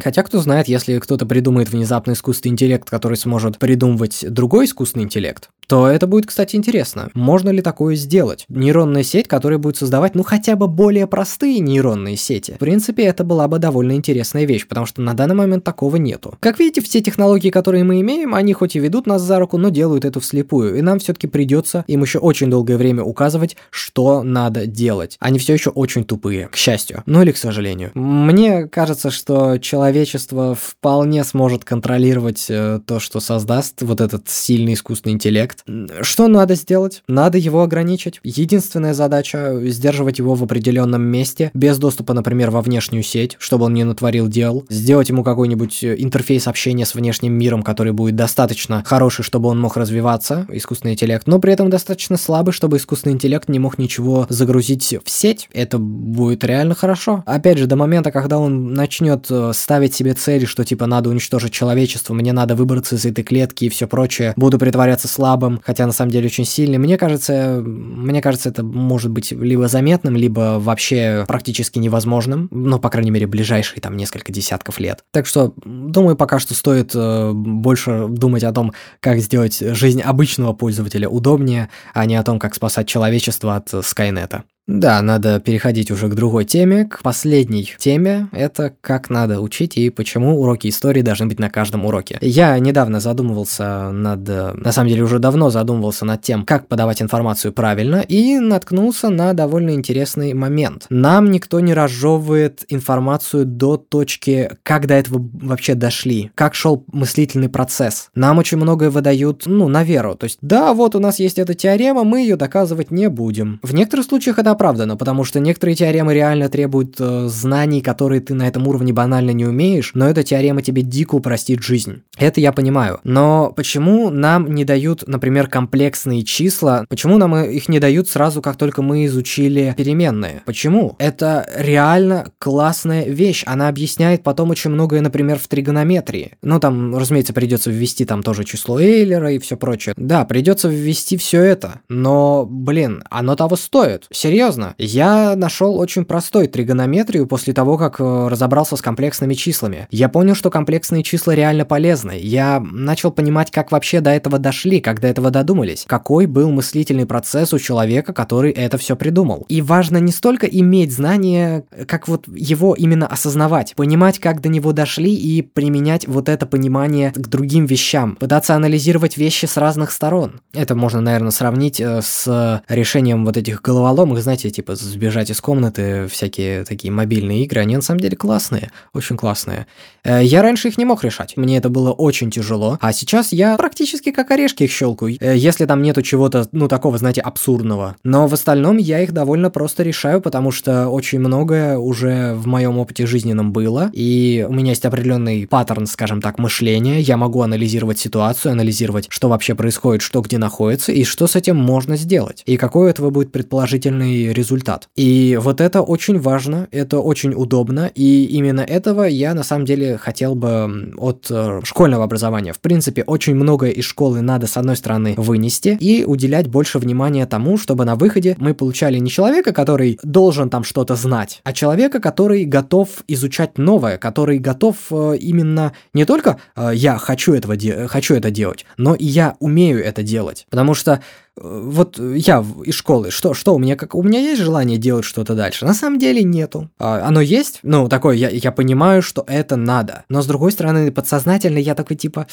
Хотя, 0.03 0.23
кто 0.23 0.41
знает, 0.41 0.69
если 0.69 0.99
кто-то 0.99 1.25
придумает 1.25 1.71
внезапный 1.71 2.15
искусственный 2.15 2.53
интеллект, 2.53 2.89
который 2.89 3.17
сможет 3.17 3.59
придумывать 3.59 4.25
другой 4.29 4.67
искусственный 4.67 5.05
интеллект, 5.05 5.49
то 5.67 5.89
это 5.89 6.07
будет, 6.07 6.27
кстати, 6.27 6.55
интересно. 6.55 7.11
Можно 7.15 7.51
ли 7.51 7.61
такое 7.61 7.97
сделать? 7.97 8.45
Нейронная 8.49 9.03
сеть, 9.03 9.27
которая 9.27 9.59
будет 9.59 9.77
создавать, 9.77 10.15
ну, 10.15 10.23
хотя 10.23 10.55
бы 10.55 10.69
более 10.69 11.07
простые 11.07 11.59
нейронные 11.59 12.17
сети. 12.17 12.53
В 12.53 12.59
принципе, 12.59 13.05
это 13.05 13.25
была 13.25 13.49
бы 13.49 13.59
довольно 13.59 13.93
интересная 13.93 14.45
вещь, 14.45 14.67
потому 14.67 14.87
что 14.87 15.01
на 15.01 15.15
данный 15.15 15.35
момент 15.35 15.65
такого 15.65 15.97
нету. 15.97 16.37
Как 16.41 16.59
видите, 16.59 16.83
все 16.83 17.01
технологии, 17.01 17.51
которые 17.51 17.85
мы 17.85 18.01
имеем, 18.01 18.35
они 18.35 18.53
хоть 18.53 18.77
и 18.77 18.79
ведут 18.79 19.07
нас 19.07 19.23
за 19.23 19.39
руку, 19.39 19.59
но 19.59 19.71
делают 19.71 20.05
это 20.05 20.21
вслепую, 20.21 20.77
и 20.77 20.83
нам 20.83 20.99
все-таки 20.99 21.27
придется 21.27 21.85
им 21.89 22.03
еще 22.03 22.19
очень 22.19 22.51
долгое 22.51 22.77
время 22.77 23.03
указывать, 23.03 23.57
что 23.71 24.23
надо 24.23 24.67
делать. 24.67 25.17
Они 25.21 25.39
все 25.39 25.55
еще 25.55 25.71
очень 25.71 26.05
тупые, 26.05 26.49
к 26.49 26.57
счастью. 26.57 27.03
Ну 27.07 27.23
или 27.23 27.33
к 27.33 27.37
сожалению. 27.37 27.91
Мне 27.95 28.67
кажется, 28.69 29.11
что 29.11 29.59
человечество 29.87 30.57
вполне 30.57 31.23
сможет 31.23 31.65
контролировать 31.65 32.47
э, 32.49 32.81
то, 32.85 32.99
что 32.99 33.21
создаст 33.21 33.83
вот 33.83 34.01
этот 34.01 34.29
сильный 34.29 34.75
искусственный 34.75 35.15
интеллект. 35.15 35.65
Что 36.01 36.27
надо 36.27 36.57
сделать? 36.57 37.05
Надо 37.07 37.39
его 37.39 37.63
ограничить. 37.63 38.19
Единственная 38.25 38.95
задача– 38.95 39.61
сдерживать 39.67 40.19
его 40.19 40.35
в 40.35 40.43
определенном 40.43 41.03
месте, 41.03 41.53
без 41.55 41.79
доступа, 41.79 42.15
например, 42.15 42.51
во 42.51 42.63
внешнюю 42.63 43.05
сеть, 43.05 43.37
чтобы 43.39 43.67
он 43.67 43.75
не 43.75 43.85
натворил 43.85 44.27
дел. 44.27 44.65
Сделать 44.69 45.09
ему 45.09 45.23
какой-нибудь 45.23 45.85
э, 45.85 45.95
интерфейс 45.99 46.49
общения 46.49 46.85
с 46.85 46.95
внешним 46.95 47.35
миром, 47.35 47.63
который 47.63 47.93
будет 47.93 48.17
достаточно 48.17 48.83
хороший, 48.85 49.23
чтобы 49.23 49.49
он 49.49 49.61
мог 49.61 49.77
развиваться, 49.77 50.47
искусственный 50.51 50.95
интеллект, 50.95 51.29
но 51.29 51.39
при 51.39 51.53
этом 51.53 51.71
достаточно 51.71 52.17
слабый, 52.17 52.53
чтобы 52.53 52.79
искусственный 52.79 53.15
интеллект 53.15 53.49
не 53.49 53.61
мог 53.61 53.79
ничего 53.79 54.27
загрузить 54.31 54.97
в 55.05 55.09
сеть. 55.09 55.49
Это 55.53 55.79
будет 55.79 56.43
реально 56.43 56.75
хорошо. 56.75 57.23
Опять 57.25 57.59
же, 57.59 57.67
до 57.67 57.77
момента, 57.77 58.11
когда 58.11 58.39
он 58.39 58.75
начнет 58.75 59.27
э, 59.31 59.53
ставить 59.77 59.95
себе 59.95 60.15
цели, 60.15 60.47
что 60.47 60.65
типа 60.65 60.87
надо 60.87 61.11
уничтожить 61.11 61.53
человечество, 61.53 62.15
мне 62.15 62.33
надо 62.33 62.55
выбраться 62.55 62.95
из 62.95 63.05
этой 63.05 63.23
клетки 63.23 63.67
и 63.67 63.69
все 63.69 63.87
прочее, 63.87 64.33
буду 64.35 64.59
притворяться 64.59 65.07
слабым, 65.07 65.61
хотя 65.63 65.85
на 65.85 65.93
самом 65.93 66.13
деле 66.13 66.29
очень 66.29 66.47
сильный. 66.47 66.79
Мне 66.79 66.97
кажется, 66.97 67.63
мне 67.63 68.23
кажется, 68.23 68.49
это 68.49 68.63
может 68.63 69.11
быть 69.11 69.33
либо 69.33 69.69
заметным, 69.69 70.17
либо 70.17 70.57
вообще 70.59 71.27
практически 71.29 71.79
невозможным, 71.79 72.49
ну, 72.51 72.79
по 72.79 72.89
крайней 72.89 73.11
мере, 73.11 73.27
ближайшие 73.27 73.83
там 73.83 73.99
несколько 73.99 74.33
десятков 74.33 74.81
лет. 74.81 75.05
Так 75.13 75.27
что, 75.27 75.53
думаю, 75.67 76.17
пока 76.17 76.39
что 76.39 76.55
стоит 76.55 76.93
э, 76.95 77.33
больше 77.35 78.07
думать 78.09 78.45
о 78.45 78.53
том, 78.55 78.73
как 79.01 79.19
сделать 79.19 79.59
жизнь 79.59 80.01
обычного 80.01 80.55
пользователя 80.55 81.07
удобнее, 81.07 81.69
а 81.93 82.07
не 82.07 82.17
о 82.17 82.23
том, 82.23 82.39
как 82.39 82.55
спасать 82.55 82.89
человечество 82.89 83.57
от 83.57 83.75
Скайнета. 83.85 84.45
Да, 84.67 85.01
надо 85.01 85.39
переходить 85.39 85.93
уже 85.93 86.09
к 86.09 86.15
другой 86.15 86.45
теме, 86.45 86.87
к 86.87 87.03
последней 87.03 87.73
теме. 87.79 88.29
Это 88.33 88.73
как 88.81 89.11
надо 89.11 89.41
учить 89.41 89.77
и 89.77 89.91
почему 89.91 90.41
уроки 90.41 90.67
истории 90.69 91.03
должны 91.03 91.27
быть 91.27 91.39
на 91.39 91.51
каждом 91.51 91.85
уроке. 91.85 92.19
Я 92.21 92.59
недавно 92.59 92.99
задумывался 92.99 93.93
над... 93.93 94.27
На 94.27 94.73
самом 94.73 94.89
деле 94.89 95.05
уже 95.05 95.21
давно 95.21 95.51
задумывался 95.51 96.05
над 96.05 96.23
тем, 96.23 96.45
как 96.45 96.67
подавать 96.67 97.01
информацию 97.01 97.53
правильно, 97.53 97.97
и 98.01 98.41
наткнулся 98.41 99.09
на 99.09 99.33
довольно 99.35 99.71
интересный 99.71 100.35
момент. 100.35 100.87
Нам 100.91 101.31
никто 101.31 101.61
не 101.61 101.73
разжевывает 101.73 102.65
информацию 102.69 103.47
до 103.47 103.77
точки, 103.77 104.51
как 104.65 104.89
до 104.89 104.95
этого 104.95 105.25
вообще 105.33 105.75
дошли, 105.75 106.33
как 106.35 106.57
шел 106.57 106.85
мыслительный 106.93 107.49
процесс. 107.49 108.09
Нам 108.17 108.39
очень 108.39 108.59
многое 108.59 108.91
выдают, 108.91 109.45
ну, 109.47 109.69
на 109.69 109.85
веру. 109.85 110.17
То 110.17 110.25
есть, 110.25 110.39
да, 110.41 110.75
вот 110.75 110.97
у 110.97 110.99
нас 110.99 111.21
есть 111.21 111.39
эта 111.39 111.55
теорема, 111.55 112.03
мы 112.03 112.23
ее 112.23 112.35
доказывать 112.35 112.91
не 112.91 113.09
будем. 113.09 113.61
В 113.63 113.73
некоторых 113.73 114.07
случаях 114.07 114.41
это 114.41 114.56
оправдано, 114.57 114.97
потому 114.97 115.25
что 115.25 115.39
некоторые 115.39 115.77
теоремы 115.77 116.15
реально 116.15 116.49
требуют 116.49 116.97
э, 116.99 117.29
знаний, 117.29 117.81
которые 117.83 118.21
ты 118.21 118.35
на 118.35 118.49
этом 118.49 118.67
уровне 118.67 118.93
банально 118.93 119.31
не 119.31 119.45
умеешь, 119.45 119.93
но 119.95 120.09
эта 120.09 120.23
теорема 120.23 120.63
тебе 120.63 120.83
дико 120.83 121.15
упростит 121.15 121.63
жизнь. 121.63 122.03
Это 122.19 122.41
я 122.41 122.53
понимаю. 122.53 122.99
Но 123.05 123.53
почему 123.55 124.11
нам 124.11 124.53
не 124.53 124.65
дают, 124.65 125.05
например, 125.07 125.49
комплексные 125.49 126.25
числа? 126.25 126.87
Почему 126.89 127.19
нам 127.19 127.37
их 127.37 127.69
не 127.69 127.79
дают 127.79 128.09
сразу, 128.09 128.43
как 128.43 128.57
только 128.57 128.83
мы 128.83 129.05
изучили 129.05 129.75
переменные? 129.77 130.43
Почему? 130.47 130.97
Это 130.99 131.49
реально 131.57 132.33
классная 132.39 133.05
вещь. 133.05 133.45
Она 133.47 133.69
объясняет 133.69 134.23
потом 134.23 134.51
очень 134.51 134.71
многое, 134.71 135.03
например, 135.03 135.39
в 135.39 135.47
тригонометрии. 135.47 136.33
Ну, 136.43 136.59
там, 136.59 136.97
разумеется, 136.97 137.33
придется 137.35 137.71
ввести 137.71 138.05
там 138.05 138.23
тоже 138.23 138.45
число 138.45 138.81
Эйлера 138.81 139.33
и 139.33 139.39
все 139.39 139.57
прочее. 139.57 139.95
Да, 139.99 140.25
придется 140.25 140.69
ввести 140.69 141.17
все 141.19 141.43
это. 141.43 141.81
Но, 141.89 142.47
блин, 142.49 143.05
оно 143.11 143.37
того 143.37 143.57
стоит. 143.57 144.07
Серьезно 144.11 144.46
серьезно. 144.47 144.75
Я 144.79 145.35
нашел 145.37 145.77
очень 145.79 146.05
простой 146.05 146.47
тригонометрию 146.47 147.27
после 147.27 147.53
того, 147.53 147.79
как 147.79 148.01
э, 148.01 148.29
разобрался 148.29 148.77
с 148.77 148.83
комплексными 148.83 149.35
числами. 149.35 149.89
Я 149.91 150.09
понял, 150.09 150.35
что 150.35 150.51
комплексные 150.51 151.03
числа 151.03 151.35
реально 151.35 151.65
полезны. 151.65 152.19
Я 152.19 152.61
начал 152.61 153.11
понимать, 153.11 153.51
как 153.51 153.73
вообще 153.73 154.01
до 154.01 154.11
этого 154.11 154.39
дошли, 154.39 154.81
как 154.81 155.01
до 155.01 155.09
этого 155.09 155.31
додумались. 155.31 155.85
Какой 155.87 156.27
был 156.27 156.51
мыслительный 156.51 157.07
процесс 157.07 157.53
у 157.53 157.59
человека, 157.59 158.13
который 158.13 158.53
это 158.53 158.79
все 158.79 158.97
придумал. 158.97 159.45
И 159.49 159.63
важно 159.63 159.99
не 159.99 160.13
столько 160.13 160.47
иметь 160.47 160.93
знания, 160.93 161.65
как 161.87 162.09
вот 162.09 162.27
его 162.29 162.75
именно 162.75 163.07
осознавать, 163.07 163.75
понимать, 163.75 164.19
как 164.19 164.41
до 164.41 164.49
него 164.49 164.73
дошли 164.73 165.15
и 165.15 165.43
применять 165.43 166.07
вот 166.07 166.29
это 166.29 166.47
понимание 166.47 167.13
к 167.13 167.29
другим 167.29 167.67
вещам, 167.67 168.17
пытаться 168.17 168.55
анализировать 168.55 169.17
вещи 169.17 169.47
с 169.47 169.57
разных 169.57 169.91
сторон. 169.91 170.41
Это 170.53 170.75
можно, 170.75 171.01
наверное, 171.01 171.31
сравнить 171.31 171.81
э, 171.81 172.01
с 172.03 172.63
решением 172.69 173.25
вот 173.25 173.37
этих 173.37 173.63
головоломок, 173.63 174.21
знаете, 174.21 174.36
знаете, 174.37 174.51
типа 174.51 174.75
сбежать 174.75 175.31
из 175.31 175.41
комнаты, 175.41 176.07
всякие 176.09 176.65
такие 176.65 176.93
мобильные 176.93 177.45
игры, 177.45 177.63
они 177.63 177.77
на 177.77 177.83
самом 177.83 178.01
деле 178.01 178.17
классные, 178.17 178.71
очень 178.93 179.17
классные. 179.17 179.67
Э, 180.05 180.23
я 180.23 180.43
раньше 180.43 180.69
их 180.69 180.77
не 180.77 180.85
мог 180.85 181.03
решать, 181.03 181.39
мне 181.39 181.57
это 181.57 181.71
было 181.71 181.91
очень 181.91 182.31
тяжело, 182.31 182.77
а 182.83 182.93
сейчас 182.93 183.33
я 183.33 183.57
практически 183.57 184.13
как 184.13 184.31
орешки 184.31 184.65
их 184.65 184.71
щелкаю, 184.71 185.17
э, 185.19 185.37
если 185.37 185.65
там 185.65 185.81
нету 185.81 186.03
чего-то, 186.03 186.49
ну, 186.53 186.69
такого, 186.69 186.99
знаете, 186.99 187.23
абсурдного. 187.23 187.97
Но 188.05 188.27
в 188.27 188.35
остальном 188.35 188.77
я 188.77 189.01
их 189.01 189.13
довольно 189.13 189.49
просто 189.49 189.83
решаю, 189.83 190.21
потому 190.21 190.51
что 190.51 190.89
очень 190.89 191.19
многое 191.19 191.79
уже 191.79 192.35
в 192.35 192.47
моем 192.47 192.79
опыте 192.79 193.07
жизненном 193.07 193.53
было, 193.53 193.91
и 193.95 194.45
у 194.47 194.53
меня 194.53 194.71
есть 194.71 194.85
определенный 194.85 195.47
паттерн, 195.47 195.87
скажем 195.87 196.21
так, 196.21 196.39
мышления, 196.39 197.01
я 197.01 197.17
могу 197.17 197.41
анализировать 197.41 197.99
ситуацию, 197.99 198.53
анализировать, 198.53 199.07
что 199.09 199.31
вообще 199.31 199.55
происходит, 199.55 200.03
что 200.03 200.21
где 200.21 200.37
находится, 200.37 200.93
и 200.93 201.05
что 201.05 201.27
с 201.27 201.37
этим 201.37 201.57
можно 201.57 201.97
сделать, 201.97 202.43
и 202.45 202.59
какой 202.59 202.87
у 202.87 202.91
этого 202.91 203.09
будет 203.09 203.33
предположительный 203.33 204.26
результат. 204.33 204.89
И 204.97 205.39
вот 205.41 205.61
это 205.61 205.83
очень 205.83 206.19
важно, 206.21 206.69
это 206.71 207.01
очень 207.01 207.35
удобно, 207.35 207.91
и 207.95 208.25
именно 208.25 208.61
этого 208.61 209.05
я 209.05 209.35
на 209.35 209.43
самом 209.43 209.65
деле 209.65 209.97
хотел 209.99 210.35
бы 210.35 210.95
от 210.97 211.27
э, 211.31 211.61
школьного 211.65 212.05
образования. 212.05 212.53
В 212.53 212.61
принципе, 212.61 213.03
очень 213.03 213.35
многое 213.35 213.71
из 213.71 213.85
школы 213.85 214.21
надо, 214.21 214.47
с 214.47 214.57
одной 214.57 214.77
стороны, 214.77 215.15
вынести 215.17 215.77
и 215.81 216.05
уделять 216.05 216.49
больше 216.49 216.79
внимания 216.79 217.27
тому, 217.27 217.59
чтобы 217.59 217.85
на 217.85 217.97
выходе 217.97 218.37
мы 218.39 218.55
получали 218.55 218.99
не 218.99 219.11
человека, 219.11 219.53
который 219.53 219.99
должен 220.03 220.51
там 220.51 220.65
что-то 220.65 220.95
знать, 220.97 221.41
а 221.45 221.53
человека, 221.53 222.01
который 222.01 222.45
готов 222.45 222.89
изучать 223.09 223.59
новое, 223.59 223.99
который 223.99 224.39
готов 224.39 224.77
э, 224.91 225.17
именно 225.19 225.73
не 225.95 226.05
только 226.05 226.39
э, 226.55 226.71
я 226.75 226.99
хочу 226.99 227.33
этого 227.35 227.57
хочу 227.89 228.15
это 228.15 228.31
делать, 228.31 228.67
но 228.77 228.95
и 228.95 229.05
я 229.05 229.37
умею 229.41 229.85
это 229.85 230.03
делать. 230.03 230.47
Потому 230.51 230.75
что 230.75 231.01
вот 231.39 231.99
я 231.99 232.45
из 232.65 232.75
школы, 232.75 233.11
что, 233.11 233.35
что 233.35 233.55
у 233.55 233.59
меня, 233.59 233.77
как 233.77 233.95
у 233.95 234.03
меня 234.03 234.21
есть 234.21 234.41
желание 234.41 234.79
делать 234.79 235.05
что-то 235.05 235.35
дальше? 235.35 235.67
На 235.67 235.75
самом 235.75 235.99
деле 235.99 236.23
нету. 236.23 236.71
А, 236.79 237.07
оно 237.07 237.21
есть, 237.21 237.61
ну, 237.63 237.89
такое, 237.89 238.17
я, 238.17 238.31
я 238.31 238.53
понимаю, 238.53 239.03
что 239.03 239.23
это 239.27 239.57
надо. 239.57 240.05
Но 240.09 240.23
с 240.23 240.27
другой 240.27 240.53
стороны, 240.53 240.91
подсознательно 240.91 241.59
я 241.59 241.75
такой 241.75 241.97
типа, 241.97 242.27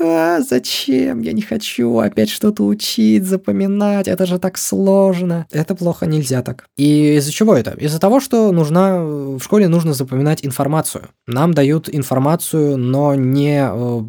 а, 0.00 0.40
зачем? 0.40 1.20
Я 1.20 1.32
не 1.32 1.42
хочу 1.42 1.98
опять 1.98 2.30
что-то 2.30 2.64
учить, 2.64 3.24
запоминать, 3.24 4.08
это 4.08 4.24
же 4.24 4.38
так 4.38 4.56
сложно. 4.56 5.46
Это 5.50 5.74
плохо, 5.74 6.06
нельзя 6.06 6.42
так. 6.42 6.66
И 6.78 7.16
из-за 7.16 7.32
чего 7.32 7.54
это? 7.54 7.72
Из-за 7.72 8.00
того, 8.00 8.20
что 8.20 8.52
нужна, 8.52 9.02
в 9.04 9.40
школе 9.40 9.68
нужно 9.68 9.92
запоминать 9.92 10.46
информацию. 10.46 11.08
Нам 11.26 11.52
дают 11.52 11.90
информацию, 11.92 12.78
но 12.78 13.14
не 13.14 13.68
э, 13.70 14.02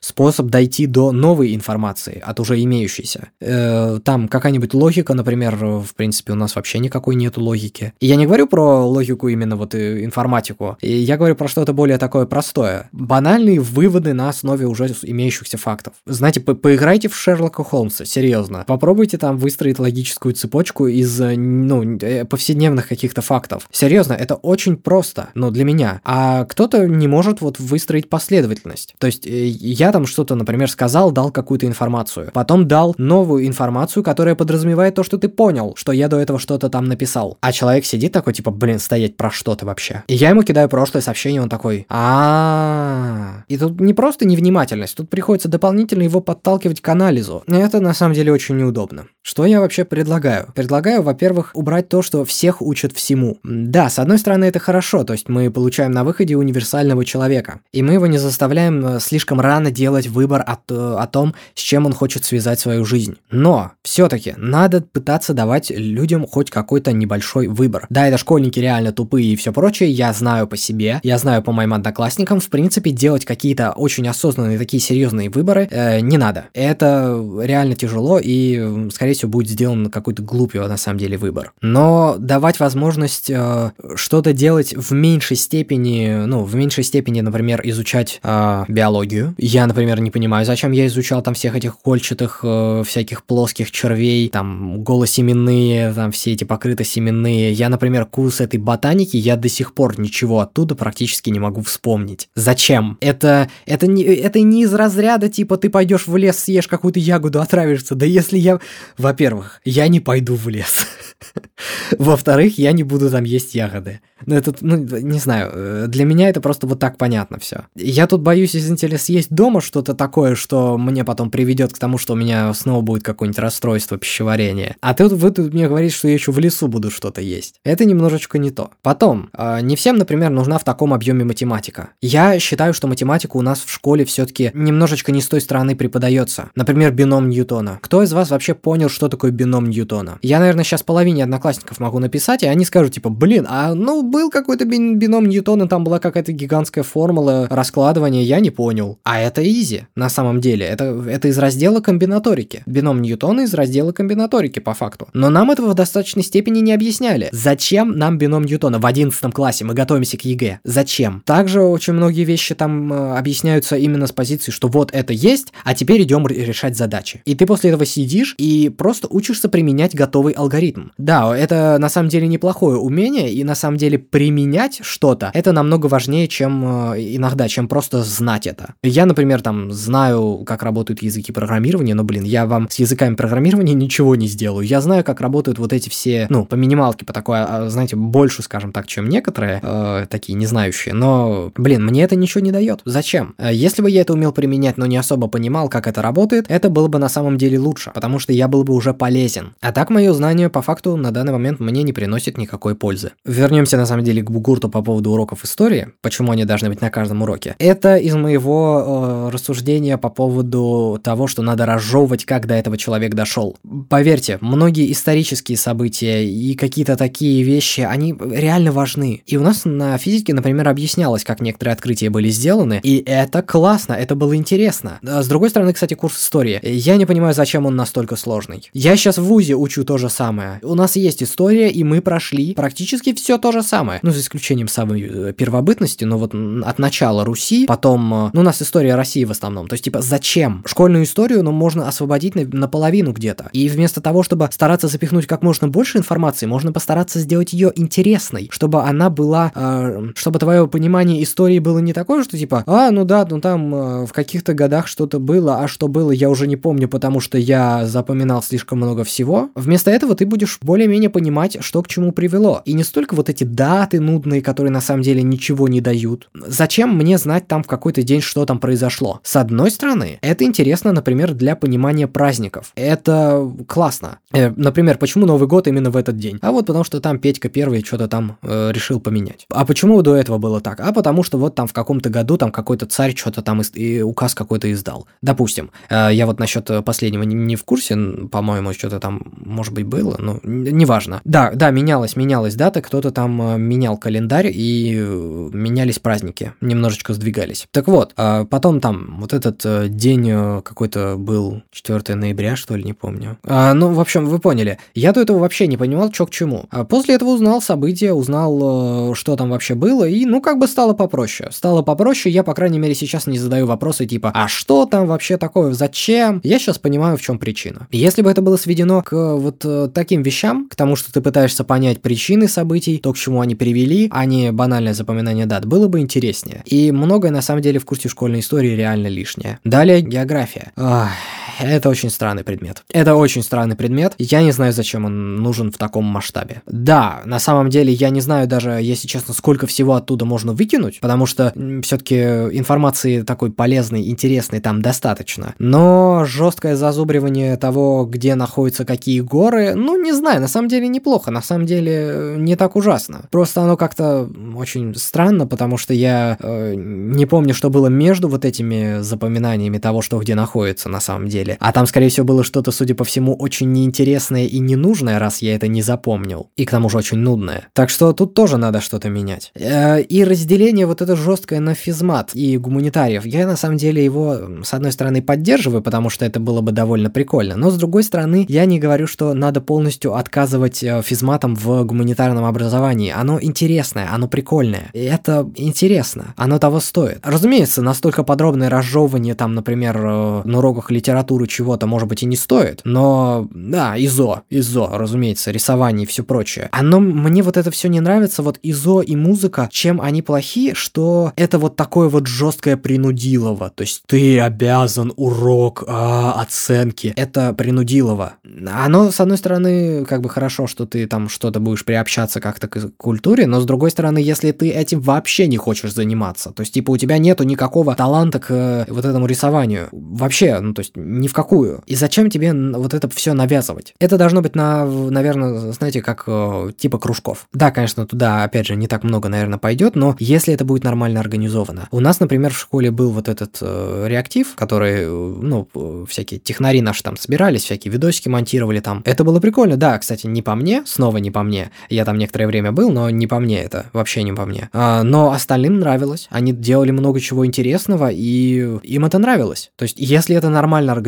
способ 0.00 0.46
дойти 0.46 0.86
до 0.86 1.10
новой 1.10 1.54
информации 1.54 2.22
от 2.24 2.38
уже 2.38 2.62
имеющейся. 2.62 3.30
Э, 3.40 3.87
там 4.04 4.28
какая-нибудь 4.28 4.74
логика, 4.74 5.14
например, 5.14 5.56
в 5.56 5.94
принципе, 5.94 6.32
у 6.32 6.36
нас 6.36 6.56
вообще 6.56 6.78
никакой 6.78 7.14
нету 7.14 7.40
логики. 7.40 7.92
И 8.00 8.06
я 8.06 8.16
не 8.16 8.26
говорю 8.26 8.46
про 8.46 8.84
логику 8.84 9.28
именно 9.28 9.56
вот 9.56 9.74
э, 9.74 10.04
информатику, 10.04 10.76
и 10.80 10.90
я 10.90 11.16
говорю 11.16 11.34
про 11.34 11.48
что-то 11.48 11.72
более 11.72 11.98
такое 11.98 12.26
простое. 12.26 12.88
Банальные 12.92 13.60
выводы 13.60 14.12
на 14.12 14.28
основе 14.28 14.66
уже 14.66 14.88
имеющихся 15.02 15.58
фактов. 15.58 15.94
Знаете, 16.06 16.40
по 16.40 16.54
поиграйте 16.54 17.08
в 17.08 17.16
Шерлока 17.16 17.64
Холмса, 17.64 18.04
серьезно. 18.04 18.64
Попробуйте 18.66 19.18
там 19.18 19.38
выстроить 19.38 19.78
логическую 19.78 20.34
цепочку 20.34 20.86
из, 20.86 21.20
э, 21.20 21.36
ну, 21.36 21.98
э, 22.00 22.24
повседневных 22.24 22.88
каких-то 22.88 23.22
фактов. 23.22 23.68
Серьезно, 23.72 24.12
это 24.12 24.34
очень 24.34 24.76
просто, 24.76 25.28
ну, 25.34 25.50
для 25.50 25.64
меня. 25.64 26.00
А 26.04 26.44
кто-то 26.44 26.86
не 26.86 27.08
может 27.08 27.40
вот 27.40 27.58
выстроить 27.58 28.08
последовательность. 28.08 28.94
То 28.98 29.06
есть 29.06 29.22
я 29.24 29.92
там 29.92 30.06
что-то, 30.06 30.34
например, 30.34 30.70
сказал, 30.70 31.10
дал 31.10 31.30
какую-то 31.30 31.66
информацию, 31.66 32.30
потом 32.32 32.68
дал 32.68 32.94
новую 32.98 33.46
информацию, 33.46 33.77
информацию, 33.78 34.02
которая 34.02 34.34
подразумевает 34.34 34.94
то, 34.96 35.04
что 35.04 35.18
ты 35.18 35.28
понял, 35.28 35.74
что 35.76 35.92
я 35.92 36.08
до 36.08 36.18
этого 36.18 36.38
что-то 36.40 36.68
там 36.68 36.86
написал. 36.86 37.38
А 37.40 37.52
человек 37.52 37.84
сидит 37.84 38.12
такой, 38.12 38.32
типа, 38.32 38.50
блин, 38.50 38.80
стоять 38.80 39.16
про 39.16 39.30
что-то 39.30 39.66
вообще. 39.66 40.02
И 40.08 40.14
я 40.14 40.30
ему 40.30 40.42
кидаю 40.42 40.68
прошлое 40.68 41.00
сообщение, 41.00 41.40
он 41.40 41.48
такой, 41.48 41.86
а 41.88 43.44
И 43.46 43.56
тут 43.56 43.80
не 43.80 43.94
просто 43.94 44.26
невнимательность, 44.26 44.96
тут 44.96 45.08
приходится 45.08 45.48
дополнительно 45.48 46.02
его 46.02 46.20
подталкивать 46.20 46.80
к 46.80 46.88
анализу. 46.88 47.44
Это 47.46 47.80
на 47.80 47.94
самом 47.94 48.14
деле 48.14 48.32
очень 48.32 48.56
неудобно. 48.56 49.06
Что 49.22 49.46
я 49.46 49.60
вообще 49.60 49.84
предлагаю? 49.84 50.48
Предлагаю, 50.54 51.02
во-первых, 51.02 51.50
убрать 51.54 51.88
то, 51.88 52.02
что 52.02 52.24
всех 52.24 52.62
учат 52.62 52.92
всему. 52.92 53.38
Да, 53.44 53.90
с 53.90 53.98
одной 53.98 54.18
стороны, 54.18 54.46
это 54.46 54.58
хорошо, 54.58 55.04
то 55.04 55.12
есть 55.12 55.28
мы 55.28 55.50
получаем 55.50 55.92
на 55.92 56.02
выходе 56.02 56.36
универсального 56.36 57.04
человека, 57.04 57.60
и 57.72 57.82
мы 57.82 57.92
его 57.92 58.06
не 58.06 58.18
заставляем 58.18 58.84
э, 58.84 59.00
слишком 59.00 59.40
рано 59.40 59.70
делать 59.70 60.06
выбор 60.08 60.42
от, 60.46 60.60
э, 60.70 60.96
о 60.98 61.06
том, 61.06 61.34
с 61.54 61.60
чем 61.60 61.86
он 61.86 61.92
хочет 61.92 62.24
связать 62.24 62.58
свою 62.58 62.84
жизнь. 62.84 63.18
Но 63.30 63.67
все-таки 63.82 64.34
надо 64.36 64.80
пытаться 64.80 65.34
давать 65.34 65.70
людям 65.70 66.26
хоть 66.26 66.50
какой-то 66.50 66.92
небольшой 66.92 67.46
выбор. 67.48 67.86
Да, 67.90 68.06
это 68.06 68.18
школьники 68.18 68.58
реально 68.60 68.92
тупые 68.92 69.32
и 69.32 69.36
все 69.36 69.52
прочее, 69.52 69.90
я 69.90 70.12
знаю 70.12 70.46
по 70.46 70.56
себе, 70.56 71.00
я 71.02 71.18
знаю 71.18 71.42
по 71.42 71.52
моим 71.52 71.74
одноклассникам, 71.74 72.40
в 72.40 72.48
принципе, 72.48 72.90
делать 72.90 73.24
какие-то 73.24 73.72
очень 73.72 74.06
осознанные 74.08 74.58
такие 74.58 74.80
серьезные 74.80 75.30
выборы 75.30 75.68
э, 75.70 76.00
не 76.00 76.18
надо. 76.18 76.46
Это 76.54 77.22
реально 77.40 77.74
тяжело 77.74 78.18
и, 78.18 78.88
скорее 78.90 79.14
всего, 79.14 79.30
будет 79.30 79.48
сделан 79.48 79.90
какой-то 79.90 80.22
глупый 80.22 80.60
на 80.66 80.76
самом 80.76 80.98
деле 80.98 81.16
выбор. 81.16 81.52
Но 81.60 82.16
давать 82.18 82.60
возможность 82.60 83.30
э, 83.30 83.70
что-то 83.94 84.32
делать 84.32 84.74
в 84.76 84.92
меньшей 84.92 85.36
степени, 85.36 86.24
ну, 86.26 86.44
в 86.44 86.54
меньшей 86.54 86.84
степени, 86.84 87.20
например, 87.20 87.60
изучать 87.64 88.20
э, 88.22 88.64
биологию. 88.68 89.34
Я, 89.38 89.66
например, 89.66 90.00
не 90.00 90.10
понимаю, 90.10 90.44
зачем 90.44 90.72
я 90.72 90.86
изучал 90.86 91.22
там 91.22 91.34
всех 91.34 91.56
этих 91.56 91.78
кольчатых 91.78 92.40
э, 92.42 92.82
всяких 92.86 93.24
плоских 93.24 93.47
плоских 93.48 93.70
червей, 93.70 94.28
там 94.28 94.84
голосеменные, 94.84 95.94
там 95.94 96.12
все 96.12 96.32
эти 96.32 96.44
покрытосеменные. 96.44 97.50
Я, 97.50 97.70
например, 97.70 98.04
курс 98.04 98.42
этой 98.42 98.60
ботаники, 98.60 99.16
я 99.16 99.36
до 99.36 99.48
сих 99.48 99.72
пор 99.72 99.98
ничего 99.98 100.40
оттуда 100.40 100.74
практически 100.74 101.30
не 101.30 101.38
могу 101.38 101.62
вспомнить. 101.62 102.28
Зачем? 102.34 102.98
Это, 103.00 103.48
это, 103.64 103.86
не, 103.86 104.02
это 104.02 104.40
не 104.40 104.64
из 104.64 104.74
разряда, 104.74 105.30
типа, 105.30 105.56
ты 105.56 105.70
пойдешь 105.70 106.06
в 106.06 106.14
лес, 106.18 106.38
съешь 106.38 106.68
какую-то 106.68 107.00
ягоду, 107.00 107.40
отравишься. 107.40 107.94
Да 107.94 108.04
если 108.04 108.36
я... 108.36 108.60
Во-первых, 108.98 109.62
я 109.64 109.88
не 109.88 110.00
пойду 110.00 110.34
в 110.34 110.46
лес. 110.50 110.86
Во-вторых, 111.98 112.58
я 112.58 112.72
не 112.72 112.82
буду 112.82 113.10
там 113.10 113.24
есть 113.24 113.54
ягоды. 113.54 114.00
Ну, 114.26 114.34
это, 114.34 114.54
ну, 114.60 114.76
не 114.76 115.18
знаю, 115.18 115.50
э, 115.52 115.84
для 115.88 116.04
меня 116.04 116.28
это 116.28 116.40
просто 116.40 116.66
вот 116.66 116.78
так 116.78 116.96
понятно 116.96 117.38
все. 117.38 117.64
Я 117.76 118.06
тут 118.06 118.22
боюсь, 118.22 118.54
извините 118.54 118.88
ли, 118.88 118.96
съесть 118.96 119.30
дома 119.30 119.60
что-то 119.60 119.94
такое, 119.94 120.34
что 120.34 120.76
мне 120.76 121.04
потом 121.04 121.30
приведет 121.30 121.72
к 121.72 121.78
тому, 121.78 121.98
что 121.98 122.14
у 122.14 122.16
меня 122.16 122.52
снова 122.54 122.80
будет 122.80 123.02
какое-нибудь 123.02 123.38
расстройство 123.38 123.96
пищеварения. 123.96 124.76
А 124.80 124.94
ты, 124.94 125.06
вы 125.08 125.30
тут 125.30 125.52
мне 125.52 125.68
говорите, 125.68 125.94
что 125.94 126.08
я 126.08 126.14
еще 126.14 126.32
в 126.32 126.38
лесу 126.38 126.68
буду 126.68 126.90
что-то 126.90 127.20
есть. 127.20 127.56
Это 127.64 127.84
немножечко 127.84 128.38
не 128.38 128.50
то. 128.50 128.70
Потом, 128.82 129.30
а, 129.32 129.60
не 129.60 129.76
всем, 129.76 129.96
например, 129.96 130.30
нужна 130.30 130.58
в 130.58 130.64
таком 130.64 130.92
объеме 130.92 131.24
математика. 131.24 131.90
Я 132.00 132.38
считаю, 132.40 132.74
что 132.74 132.88
математика 132.88 133.36
у 133.36 133.42
нас 133.42 133.60
в 133.60 133.70
школе 133.70 134.04
все-таки 134.04 134.50
немножечко 134.54 135.12
не 135.12 135.20
с 135.20 135.28
той 135.28 135.40
стороны 135.40 135.76
преподается. 135.76 136.50
Например, 136.54 136.92
бином 136.92 137.28
Ньютона. 137.28 137.78
Кто 137.82 138.02
из 138.02 138.12
вас 138.12 138.30
вообще 138.30 138.54
понял, 138.54 138.88
что 138.88 139.08
такое 139.08 139.30
бином 139.30 139.70
Ньютона? 139.70 140.18
Я, 140.22 140.40
наверное, 140.40 140.64
сейчас 140.64 140.82
половине 141.08 141.24
одноклассников 141.24 141.80
могу 141.80 142.00
написать, 142.00 142.42
и 142.42 142.46
они 142.46 142.66
скажут, 142.66 142.92
типа, 142.92 143.08
блин, 143.08 143.46
а 143.48 143.74
ну 143.74 144.02
был 144.02 144.28
какой-то 144.28 144.66
бином 144.66 145.26
Ньютона, 145.26 145.66
там 145.66 145.82
была 145.82 145.98
какая-то 145.98 146.32
гигантская 146.32 146.84
формула 146.84 147.46
раскладывания, 147.48 148.22
я 148.22 148.40
не 148.40 148.50
понял. 148.50 148.98
А 149.04 149.18
это 149.18 149.42
easy, 149.42 149.86
на 149.96 150.10
самом 150.10 150.42
деле. 150.42 150.66
Это, 150.66 150.84
это 151.08 151.28
из 151.28 151.38
раздела 151.38 151.80
комбинаторики. 151.80 152.62
Бином 152.66 153.00
Ньютона 153.00 153.42
из 153.42 153.54
раздела 153.54 153.92
комбинаторики, 153.92 154.58
по 154.58 154.74
факту. 154.74 155.08
Но 155.14 155.30
нам 155.30 155.50
этого 155.50 155.70
в 155.70 155.74
достаточной 155.74 156.22
степени 156.22 156.60
не 156.60 156.74
объясняли. 156.74 157.30
Зачем 157.32 157.96
нам 157.96 158.18
бином 158.18 158.44
Ньютона 158.44 158.78
в 158.78 158.84
11 158.84 159.32
классе? 159.32 159.64
Мы 159.64 159.72
готовимся 159.72 160.18
к 160.18 160.26
ЕГЭ. 160.26 160.60
Зачем? 160.64 161.22
Также 161.24 161.62
очень 161.62 161.94
многие 161.94 162.24
вещи 162.24 162.54
там 162.54 162.92
э, 162.92 163.18
объясняются 163.18 163.76
именно 163.76 164.06
с 164.06 164.12
позиции, 164.12 164.52
что 164.52 164.68
вот 164.68 164.90
это 164.92 165.14
есть, 165.14 165.54
а 165.64 165.74
теперь 165.74 166.02
идем 166.02 166.26
решать 166.26 166.76
задачи. 166.76 167.22
И 167.24 167.34
ты 167.34 167.46
после 167.46 167.70
этого 167.70 167.86
сидишь 167.86 168.34
и 168.36 168.68
просто 168.68 169.08
учишься 169.08 169.48
применять 169.48 169.94
готовый 169.94 170.34
алгоритм. 170.34 170.88
Да, 170.98 171.36
это 171.36 171.78
на 171.78 171.88
самом 171.88 172.08
деле 172.08 172.26
неплохое 172.26 172.76
умение, 172.76 173.32
и 173.32 173.44
на 173.44 173.54
самом 173.54 173.76
деле 173.76 173.98
применять 173.98 174.80
что-то, 174.82 175.30
это 175.32 175.52
намного 175.52 175.86
важнее, 175.86 176.26
чем 176.26 176.92
э, 176.92 177.16
иногда, 177.16 177.48
чем 177.48 177.68
просто 177.68 178.02
знать 178.02 178.48
это. 178.48 178.74
Я, 178.82 179.06
например, 179.06 179.40
там 179.40 179.70
знаю, 179.70 180.42
как 180.44 180.64
работают 180.64 181.00
языки 181.02 181.30
программирования, 181.30 181.94
но, 181.94 182.02
блин, 182.02 182.24
я 182.24 182.46
вам 182.46 182.68
с 182.68 182.80
языками 182.80 183.14
программирования 183.14 183.74
ничего 183.74 184.16
не 184.16 184.26
сделаю. 184.26 184.66
Я 184.66 184.80
знаю, 184.80 185.04
как 185.04 185.20
работают 185.20 185.60
вот 185.60 185.72
эти 185.72 185.88
все, 185.88 186.26
ну, 186.30 186.44
по 186.44 186.56
минималке, 186.56 187.06
по 187.06 187.12
такой, 187.12 187.38
а, 187.38 187.68
знаете, 187.68 187.94
больше, 187.94 188.42
скажем 188.42 188.72
так, 188.72 188.88
чем 188.88 189.08
некоторые, 189.08 189.60
э, 189.62 190.06
такие 190.10 190.34
не 190.34 190.46
знающие, 190.46 190.94
но, 190.94 191.52
блин, 191.56 191.84
мне 191.86 192.02
это 192.02 192.16
ничего 192.16 192.40
не 192.40 192.50
дает. 192.50 192.80
Зачем? 192.84 193.34
Э, 193.38 193.54
если 193.54 193.82
бы 193.82 193.90
я 193.90 194.00
это 194.00 194.14
умел 194.14 194.32
применять, 194.32 194.76
но 194.76 194.86
не 194.86 194.96
особо 194.96 195.28
понимал, 195.28 195.68
как 195.68 195.86
это 195.86 196.02
работает, 196.02 196.46
это 196.48 196.70
было 196.70 196.88
бы 196.88 196.98
на 196.98 197.08
самом 197.08 197.38
деле 197.38 197.60
лучше, 197.60 197.92
потому 197.94 198.18
что 198.18 198.32
я 198.32 198.48
был 198.48 198.64
бы 198.64 198.74
уже 198.74 198.94
полезен. 198.94 199.54
А 199.60 199.70
так 199.70 199.90
мое 199.90 200.12
знание 200.12 200.48
по 200.48 200.60
факту 200.60 200.87
факту 200.88 200.96
на 200.96 201.10
данный 201.10 201.32
момент 201.32 201.60
мне 201.60 201.82
не 201.82 201.92
приносит 201.92 202.38
никакой 202.38 202.74
пользы. 202.74 203.12
Вернемся 203.24 203.76
на 203.76 203.86
самом 203.86 204.04
деле 204.04 204.22
к 204.22 204.30
Бугурту 204.30 204.68
по 204.68 204.82
поводу 204.82 205.10
уроков 205.10 205.44
истории, 205.44 205.88
почему 206.00 206.32
они 206.32 206.44
должны 206.44 206.68
быть 206.68 206.80
на 206.80 206.90
каждом 206.90 207.22
уроке. 207.22 207.54
Это 207.58 207.96
из 207.96 208.14
моего 208.14 209.28
э, 209.28 209.34
рассуждения 209.34 209.98
по 209.98 210.08
поводу 210.08 211.00
того, 211.02 211.26
что 211.26 211.42
надо 211.42 211.66
разжевывать, 211.66 212.24
как 212.24 212.46
до 212.46 212.54
этого 212.54 212.76
человек 212.76 213.14
дошел. 213.14 213.56
Поверьте, 213.88 214.38
многие 214.40 214.90
исторические 214.92 215.58
события 215.58 216.24
и 216.24 216.54
какие-то 216.54 216.96
такие 216.96 217.42
вещи, 217.42 217.80
они 217.80 218.14
реально 218.18 218.72
важны. 218.72 219.22
И 219.26 219.36
у 219.36 219.42
нас 219.42 219.64
на 219.64 219.98
физике, 219.98 220.34
например, 220.34 220.68
объяснялось, 220.68 221.24
как 221.24 221.40
некоторые 221.40 221.72
открытия 221.72 222.10
были 222.10 222.30
сделаны, 222.30 222.80
и 222.82 223.02
это 223.06 223.42
классно, 223.42 223.94
это 223.94 224.14
было 224.14 224.34
интересно. 224.36 224.98
А 225.06 225.22
с 225.22 225.28
другой 225.28 225.50
стороны, 225.50 225.72
кстати, 225.72 225.94
курс 225.94 226.18
истории. 226.18 226.60
Я 226.62 226.96
не 226.96 227.06
понимаю, 227.06 227.34
зачем 227.34 227.66
он 227.66 227.76
настолько 227.76 228.16
сложный. 228.16 228.70
Я 228.72 228.96
сейчас 228.96 229.18
в 229.18 229.24
ВУЗе 229.24 229.54
учу 229.54 229.84
то 229.84 229.98
же 229.98 230.08
самое. 230.08 230.60
У 230.62 230.74
нас 230.78 230.96
есть 230.96 231.22
история, 231.22 231.70
и 231.70 231.84
мы 231.84 232.00
прошли 232.00 232.54
практически 232.54 233.14
все 233.14 233.38
то 233.38 233.52
же 233.52 233.62
самое. 233.62 234.00
Ну, 234.02 234.10
за 234.10 234.20
исключением 234.20 234.68
самой 234.68 235.02
э, 235.02 235.32
первобытности, 235.32 236.04
но 236.04 236.18
вот 236.18 236.34
от 236.34 236.78
начала 236.78 237.24
Руси, 237.24 237.66
потом, 237.66 238.12
э, 238.14 238.30
ну, 238.32 238.40
у 238.40 238.44
нас 238.44 238.62
история 238.62 238.94
России 238.94 239.24
в 239.24 239.30
основном. 239.30 239.68
То 239.68 239.74
есть, 239.74 239.84
типа, 239.84 240.00
зачем? 240.00 240.62
Школьную 240.66 241.04
историю, 241.04 241.42
ну, 241.42 241.52
можно 241.52 241.88
освободить 241.88 242.34
на, 242.34 242.44
наполовину 242.44 243.12
где-то. 243.12 243.50
И 243.52 243.68
вместо 243.68 244.00
того, 244.00 244.22
чтобы 244.22 244.48
стараться 244.52 244.88
запихнуть 244.88 245.26
как 245.26 245.42
можно 245.42 245.68
больше 245.68 245.98
информации, 245.98 246.46
можно 246.46 246.72
постараться 246.72 247.18
сделать 247.18 247.52
ее 247.52 247.72
интересной, 247.76 248.48
чтобы 248.50 248.82
она 248.82 249.10
была, 249.10 249.52
э, 249.54 250.08
чтобы 250.14 250.38
твое 250.38 250.66
понимание 250.68 251.22
истории 251.22 251.58
было 251.58 251.78
не 251.78 251.92
такое, 251.92 252.22
что 252.22 252.38
типа, 252.38 252.64
а, 252.66 252.90
ну 252.90 253.04
да, 253.04 253.26
ну 253.28 253.40
там 253.40 253.74
э, 253.74 254.06
в 254.06 254.12
каких-то 254.12 254.54
годах 254.54 254.86
что-то 254.86 255.18
было, 255.18 255.60
а 255.60 255.68
что 255.68 255.88
было, 255.88 256.10
я 256.10 256.30
уже 256.30 256.46
не 256.46 256.56
помню, 256.56 256.88
потому 256.88 257.20
что 257.20 257.38
я 257.38 257.86
запоминал 257.86 258.42
слишком 258.42 258.78
много 258.78 259.04
всего. 259.04 259.50
Вместо 259.54 259.90
этого 259.90 260.14
ты 260.14 260.26
будешь 260.26 260.58
более-менее 260.68 261.08
понимать, 261.08 261.56
что 261.60 261.82
к 261.82 261.88
чему 261.88 262.12
привело. 262.12 262.60
И 262.66 262.74
не 262.74 262.84
столько 262.84 263.14
вот 263.14 263.30
эти 263.30 263.44
даты 263.44 264.00
нудные, 264.00 264.42
которые 264.42 264.70
на 264.70 264.82
самом 264.82 265.00
деле 265.02 265.22
ничего 265.22 265.66
не 265.66 265.80
дают. 265.80 266.28
Зачем 266.34 266.94
мне 266.94 267.16
знать 267.16 267.48
там 267.48 267.62
в 267.62 267.66
какой-то 267.66 268.02
день, 268.02 268.20
что 268.20 268.44
там 268.44 268.58
произошло? 268.58 269.20
С 269.22 269.36
одной 269.36 269.70
стороны, 269.70 270.18
это 270.20 270.44
интересно, 270.44 270.92
например, 270.92 271.32
для 271.32 271.56
понимания 271.56 272.06
праздников. 272.06 272.72
Это 272.74 273.50
классно. 273.66 274.18
Э, 274.34 274.50
например, 274.56 274.98
почему 274.98 275.24
Новый 275.24 275.48
год 275.48 275.68
именно 275.68 275.90
в 275.90 275.96
этот 275.96 276.18
день? 276.18 276.38
А 276.42 276.52
вот 276.52 276.66
потому 276.66 276.84
что 276.84 277.00
там 277.00 277.18
Петька 277.18 277.48
первый 277.48 277.82
что-то 277.82 278.06
там 278.06 278.36
э, 278.42 278.70
решил 278.70 279.00
поменять. 279.00 279.46
А 279.50 279.64
почему 279.64 280.02
до 280.02 280.16
этого 280.16 280.36
было 280.36 280.60
так? 280.60 280.80
А 280.80 280.92
потому 280.92 281.22
что 281.22 281.38
вот 281.38 281.54
там 281.54 281.66
в 281.66 281.72
каком-то 281.72 282.10
году 282.10 282.36
там 282.36 282.52
какой-то 282.52 282.84
царь 282.84 283.16
что-то 283.16 283.40
там 283.40 283.62
и 283.72 284.02
указ 284.02 284.34
какой-то 284.34 284.70
издал. 284.70 285.06
Допустим, 285.22 285.70
э, 285.88 286.10
я 286.12 286.26
вот 286.26 286.38
насчет 286.38 286.70
последнего 286.84 287.22
не, 287.22 287.34
не 287.34 287.56
в 287.56 287.64
курсе, 287.64 287.96
по-моему, 288.30 288.74
что-то 288.74 289.00
там, 289.00 289.22
может 289.46 289.72
быть, 289.72 289.86
было, 289.86 290.16
но 290.18 290.40
неважно. 290.64 291.20
Да, 291.24 291.52
да, 291.54 291.70
менялась, 291.70 292.16
менялась 292.16 292.54
дата, 292.54 292.82
кто-то 292.82 293.10
там 293.10 293.40
э, 293.42 293.58
менял 293.58 293.96
календарь 293.96 294.50
и 294.52 294.94
э, 294.98 295.50
менялись 295.52 295.98
праздники, 295.98 296.52
немножечко 296.60 297.14
сдвигались. 297.14 297.66
Так 297.70 297.88
вот, 297.88 298.12
э, 298.16 298.46
потом 298.48 298.80
там 298.80 299.18
вот 299.20 299.32
этот 299.32 299.64
э, 299.64 299.88
день 299.88 300.28
какой-то 300.62 301.16
был 301.16 301.62
4 301.70 302.14
ноября, 302.14 302.56
что 302.56 302.76
ли, 302.76 302.84
не 302.84 302.92
помню. 302.92 303.38
А, 303.44 303.74
ну, 303.74 303.92
в 303.92 304.00
общем, 304.00 304.26
вы 304.26 304.38
поняли. 304.38 304.78
Я 304.94 305.12
до 305.12 305.20
этого 305.20 305.38
вообще 305.38 305.66
не 305.66 305.76
понимал, 305.76 306.12
что 306.12 306.26
к 306.26 306.30
чему. 306.30 306.66
А 306.70 306.84
после 306.84 307.14
этого 307.14 307.30
узнал 307.30 307.60
события, 307.60 308.12
узнал, 308.12 309.14
что 309.14 309.36
там 309.36 309.50
вообще 309.50 309.74
было, 309.74 310.08
и, 310.08 310.24
ну, 310.24 310.40
как 310.40 310.58
бы 310.58 310.66
стало 310.66 310.94
попроще. 310.94 311.50
Стало 311.52 311.82
попроще, 311.82 312.34
я, 312.34 312.42
по 312.42 312.54
крайней 312.54 312.78
мере, 312.78 312.94
сейчас 312.94 313.26
не 313.26 313.38
задаю 313.38 313.66
вопросы 313.66 314.06
типа, 314.06 314.32
а 314.34 314.48
что 314.48 314.86
там 314.86 315.06
вообще 315.06 315.36
такое, 315.36 315.72
зачем? 315.72 316.40
Я 316.42 316.58
сейчас 316.58 316.78
понимаю, 316.78 317.16
в 317.16 317.22
чем 317.22 317.38
причина. 317.38 317.86
Если 317.90 318.22
бы 318.22 318.30
это 318.30 318.42
было 318.42 318.56
сведено 318.56 319.02
к 319.02 319.36
вот 319.36 319.92
таким 319.92 320.22
вещам, 320.22 320.47
к 320.70 320.76
тому, 320.76 320.96
что 320.96 321.12
ты 321.12 321.20
пытаешься 321.20 321.64
понять 321.64 322.00
причины 322.02 322.48
событий, 322.48 322.98
то, 322.98 323.12
к 323.12 323.18
чему 323.18 323.40
они 323.40 323.54
привели, 323.54 324.08
а 324.12 324.24
не 324.24 324.52
банальное 324.52 324.94
запоминание 324.94 325.46
дат, 325.46 325.64
было 325.66 325.88
бы 325.88 326.00
интереснее. 326.00 326.62
И 326.66 326.92
многое, 326.92 327.30
на 327.30 327.42
самом 327.42 327.62
деле, 327.62 327.78
в 327.78 327.84
курсе 327.84 328.08
школьной 328.08 328.40
истории 328.40 328.76
реально 328.76 329.08
лишнее. 329.08 329.58
Далее, 329.64 330.00
география. 330.00 330.72
Ах, 330.76 331.10
это 331.58 331.88
очень 331.88 332.10
странный 332.10 332.44
предмет. 332.44 332.82
Это 332.92 333.14
очень 333.14 333.42
странный 333.42 333.76
предмет. 333.76 334.14
Я 334.18 334.42
не 334.42 334.52
знаю, 334.52 334.72
зачем 334.72 335.04
он 335.04 335.36
нужен 335.36 335.70
в 335.70 335.78
таком 335.78 336.04
масштабе. 336.04 336.62
Да, 336.66 337.22
на 337.24 337.38
самом 337.38 337.70
деле 337.70 337.92
я 337.92 338.10
не 338.10 338.20
знаю 338.20 338.46
даже, 338.46 338.70
если 338.70 339.06
честно, 339.06 339.34
сколько 339.34 339.66
всего 339.66 339.94
оттуда 339.94 340.24
можно 340.24 340.52
выкинуть, 340.52 341.00
потому 341.00 341.26
что 341.26 341.52
все-таки 341.82 342.16
информации 342.16 343.22
такой 343.22 343.50
полезной, 343.50 344.08
интересной 344.08 344.60
там 344.60 344.82
достаточно. 344.82 345.54
Но 345.58 346.24
жесткое 346.24 346.76
зазубривание 346.76 347.56
того, 347.56 348.04
где 348.04 348.34
находятся 348.34 348.84
какие 348.84 349.20
горы, 349.20 349.74
ну 349.74 350.00
не 350.02 350.12
знаю, 350.12 350.40
на 350.40 350.48
самом 350.48 350.68
деле 350.68 350.88
неплохо, 350.88 351.30
на 351.30 351.42
самом 351.42 351.66
деле 351.66 351.92
э, 351.92 352.36
не 352.38 352.56
так 352.56 352.76
ужасно. 352.76 353.26
Просто 353.30 353.62
оно 353.62 353.76
как-то 353.76 354.28
очень 354.56 354.94
странно, 354.94 355.46
потому 355.46 355.76
что 355.76 355.94
я 355.94 356.36
э, 356.40 356.74
не 356.76 357.26
помню, 357.26 357.54
что 357.54 357.70
было 357.70 357.88
между 357.88 358.28
вот 358.28 358.44
этими 358.44 359.00
запоминаниями 359.00 359.78
того, 359.78 360.02
что 360.02 360.18
где 360.18 360.34
находится 360.34 360.88
на 360.88 361.00
самом 361.00 361.28
деле. 361.28 361.47
А 361.60 361.72
там, 361.72 361.86
скорее 361.86 362.08
всего, 362.08 362.26
было 362.26 362.44
что-то, 362.44 362.70
судя 362.70 362.94
по 362.94 363.04
всему, 363.04 363.34
очень 363.34 363.72
неинтересное 363.72 364.46
и 364.46 364.58
ненужное, 364.58 365.18
раз 365.18 365.42
я 365.42 365.54
это 365.54 365.68
не 365.68 365.82
запомнил. 365.82 366.50
И 366.56 366.64
к 366.64 366.70
тому 366.70 366.88
же 366.90 366.98
очень 366.98 367.18
нудное. 367.18 367.68
Так 367.72 367.90
что 367.90 368.12
тут 368.12 368.34
тоже 368.34 368.56
надо 368.56 368.80
что-то 368.80 369.08
менять. 369.08 369.52
Э, 369.54 370.00
и 370.00 370.24
разделение 370.24 370.86
вот 370.86 371.02
это 371.02 371.16
жесткое 371.16 371.60
на 371.60 371.74
физмат 371.74 372.30
и 372.34 372.58
гуманитариев, 372.58 373.24
я 373.24 373.46
на 373.46 373.56
самом 373.56 373.76
деле 373.76 374.04
его, 374.04 374.36
с 374.62 374.74
одной 374.74 374.92
стороны, 374.92 375.22
поддерживаю, 375.22 375.82
потому 375.82 376.10
что 376.10 376.24
это 376.24 376.40
было 376.40 376.60
бы 376.60 376.72
довольно 376.72 377.10
прикольно, 377.10 377.56
но 377.56 377.70
с 377.70 377.76
другой 377.76 378.02
стороны, 378.02 378.46
я 378.48 378.64
не 378.64 378.78
говорю, 378.78 379.06
что 379.06 379.34
надо 379.34 379.60
полностью 379.60 380.14
отказывать 380.14 380.82
э, 380.82 381.02
физматам 381.02 381.54
в 381.54 381.84
гуманитарном 381.84 382.44
образовании. 382.44 383.12
Оно 383.14 383.38
интересное, 383.40 384.08
оно 384.12 384.28
прикольное. 384.28 384.90
И 384.92 385.00
это 385.00 385.48
интересно, 385.54 386.34
оно 386.36 386.58
того 386.58 386.80
стоит. 386.80 387.20
Разумеется, 387.22 387.82
настолько 387.82 388.22
подробное 388.24 388.70
разжевывание 388.70 389.34
там, 389.34 389.54
например, 389.54 389.96
э, 389.96 390.42
на 390.44 390.58
уроках 390.58 390.90
литературы 390.90 391.37
чего-то, 391.46 391.86
может 391.86 392.08
быть, 392.08 392.22
и 392.22 392.26
не 392.26 392.36
стоит, 392.36 392.80
но 392.84 393.48
да, 393.52 393.96
ИЗО, 393.96 394.42
ИЗО, 394.50 394.90
разумеется, 394.92 395.50
рисование 395.50 396.04
и 396.04 396.08
все 396.08 396.22
прочее. 396.24 396.68
Оно, 396.72 397.00
мне 397.00 397.42
вот 397.42 397.56
это 397.56 397.70
все 397.70 397.88
не 397.88 398.00
нравится, 398.00 398.42
вот 398.42 398.58
ИЗО 398.62 399.02
и 399.02 399.16
музыка, 399.16 399.68
чем 399.70 400.00
они 400.00 400.22
плохи, 400.22 400.74
что 400.74 401.32
это 401.36 401.58
вот 401.58 401.76
такое 401.76 402.08
вот 402.08 402.26
жесткое 402.26 402.76
принудилово, 402.76 403.70
то 403.74 403.82
есть 403.82 404.02
ты 404.06 404.40
обязан 404.40 405.12
урок, 405.16 405.84
а, 405.86 406.32
оценки, 406.40 407.12
это 407.16 407.52
принудилово. 407.52 408.34
Оно, 408.72 409.10
с 409.10 409.20
одной 409.20 409.38
стороны, 409.38 410.04
как 410.04 410.20
бы 410.20 410.28
хорошо, 410.28 410.66
что 410.66 410.86
ты 410.86 411.06
там 411.06 411.28
что-то 411.28 411.60
будешь 411.60 411.84
приобщаться 411.84 412.40
как-то 412.40 412.68
к 412.68 412.96
культуре, 412.96 413.46
но 413.46 413.60
с 413.60 413.64
другой 413.64 413.90
стороны, 413.90 414.18
если 414.18 414.52
ты 414.52 414.70
этим 414.70 415.00
вообще 415.00 415.46
не 415.46 415.56
хочешь 415.56 415.92
заниматься, 415.92 416.50
то 416.50 416.62
есть 416.62 416.74
типа 416.74 416.90
у 416.90 416.96
тебя 416.96 417.18
нету 417.18 417.44
никакого 417.44 417.94
таланта 417.94 418.38
к 418.38 418.50
э, 418.50 418.84
вот 418.88 419.04
этому 419.04 419.26
рисованию, 419.26 419.88
вообще, 419.92 420.58
ну 420.60 420.74
то 420.74 420.80
есть 420.80 420.96
ни 421.28 421.30
в 421.30 421.34
какую. 421.34 421.82
И 421.86 421.94
зачем 421.94 422.30
тебе 422.30 422.52
вот 422.52 422.94
это 422.94 423.08
все 423.10 423.34
навязывать? 423.34 423.94
Это 424.00 424.16
должно 424.16 424.40
быть 424.40 424.56
на, 424.56 424.86
наверное, 424.86 425.72
знаете, 425.72 426.00
как 426.00 426.24
э, 426.26 426.70
типа 426.76 426.98
кружков. 426.98 427.46
Да, 427.52 427.70
конечно, 427.70 428.06
туда, 428.06 428.44
опять 428.44 428.66
же, 428.66 428.76
не 428.76 428.86
так 428.86 429.04
много, 429.04 429.28
наверное, 429.28 429.58
пойдет, 429.58 429.94
но 429.94 430.16
если 430.18 430.54
это 430.54 430.64
будет 430.64 430.84
нормально 430.84 431.20
организовано. 431.20 431.88
У 431.90 432.00
нас, 432.00 432.20
например, 432.20 432.52
в 432.52 432.58
школе 432.58 432.90
был 432.90 433.10
вот 433.10 433.28
этот 433.28 433.58
э, 433.60 434.06
реактив, 434.08 434.54
который, 434.56 435.02
э, 435.02 435.08
ну, 435.08 435.68
всякие 436.08 436.40
технари 436.40 436.80
наши 436.80 437.02
там 437.02 437.16
собирались, 437.16 437.64
всякие 437.64 437.92
видосики 437.92 438.28
монтировали 438.28 438.80
там. 438.80 439.02
Это 439.04 439.22
было 439.24 439.38
прикольно, 439.38 439.76
да, 439.76 439.98
кстати, 439.98 440.26
не 440.26 440.40
по 440.40 440.54
мне, 440.54 440.82
снова 440.86 441.18
не 441.18 441.30
по 441.30 441.42
мне. 441.42 441.70
Я 441.90 442.04
там 442.06 442.16
некоторое 442.16 442.46
время 442.46 442.72
был, 442.72 442.90
но 442.90 443.10
не 443.10 443.26
по 443.26 443.38
мне 443.38 443.62
это, 443.62 443.86
вообще 443.92 444.22
не 444.22 444.32
по 444.32 444.46
мне. 444.46 444.70
А, 444.72 445.02
но 445.02 445.32
остальным 445.32 445.78
нравилось. 445.78 446.26
Они 446.30 446.52
делали 446.52 446.90
много 446.90 447.20
чего 447.20 447.44
интересного, 447.44 448.10
и 448.10 448.78
им 448.82 449.04
это 449.04 449.18
нравилось. 449.18 449.70
То 449.76 449.82
есть, 449.82 449.96
если 449.98 450.34
это 450.34 450.48
нормально 450.48 450.92
организовано, 450.92 451.07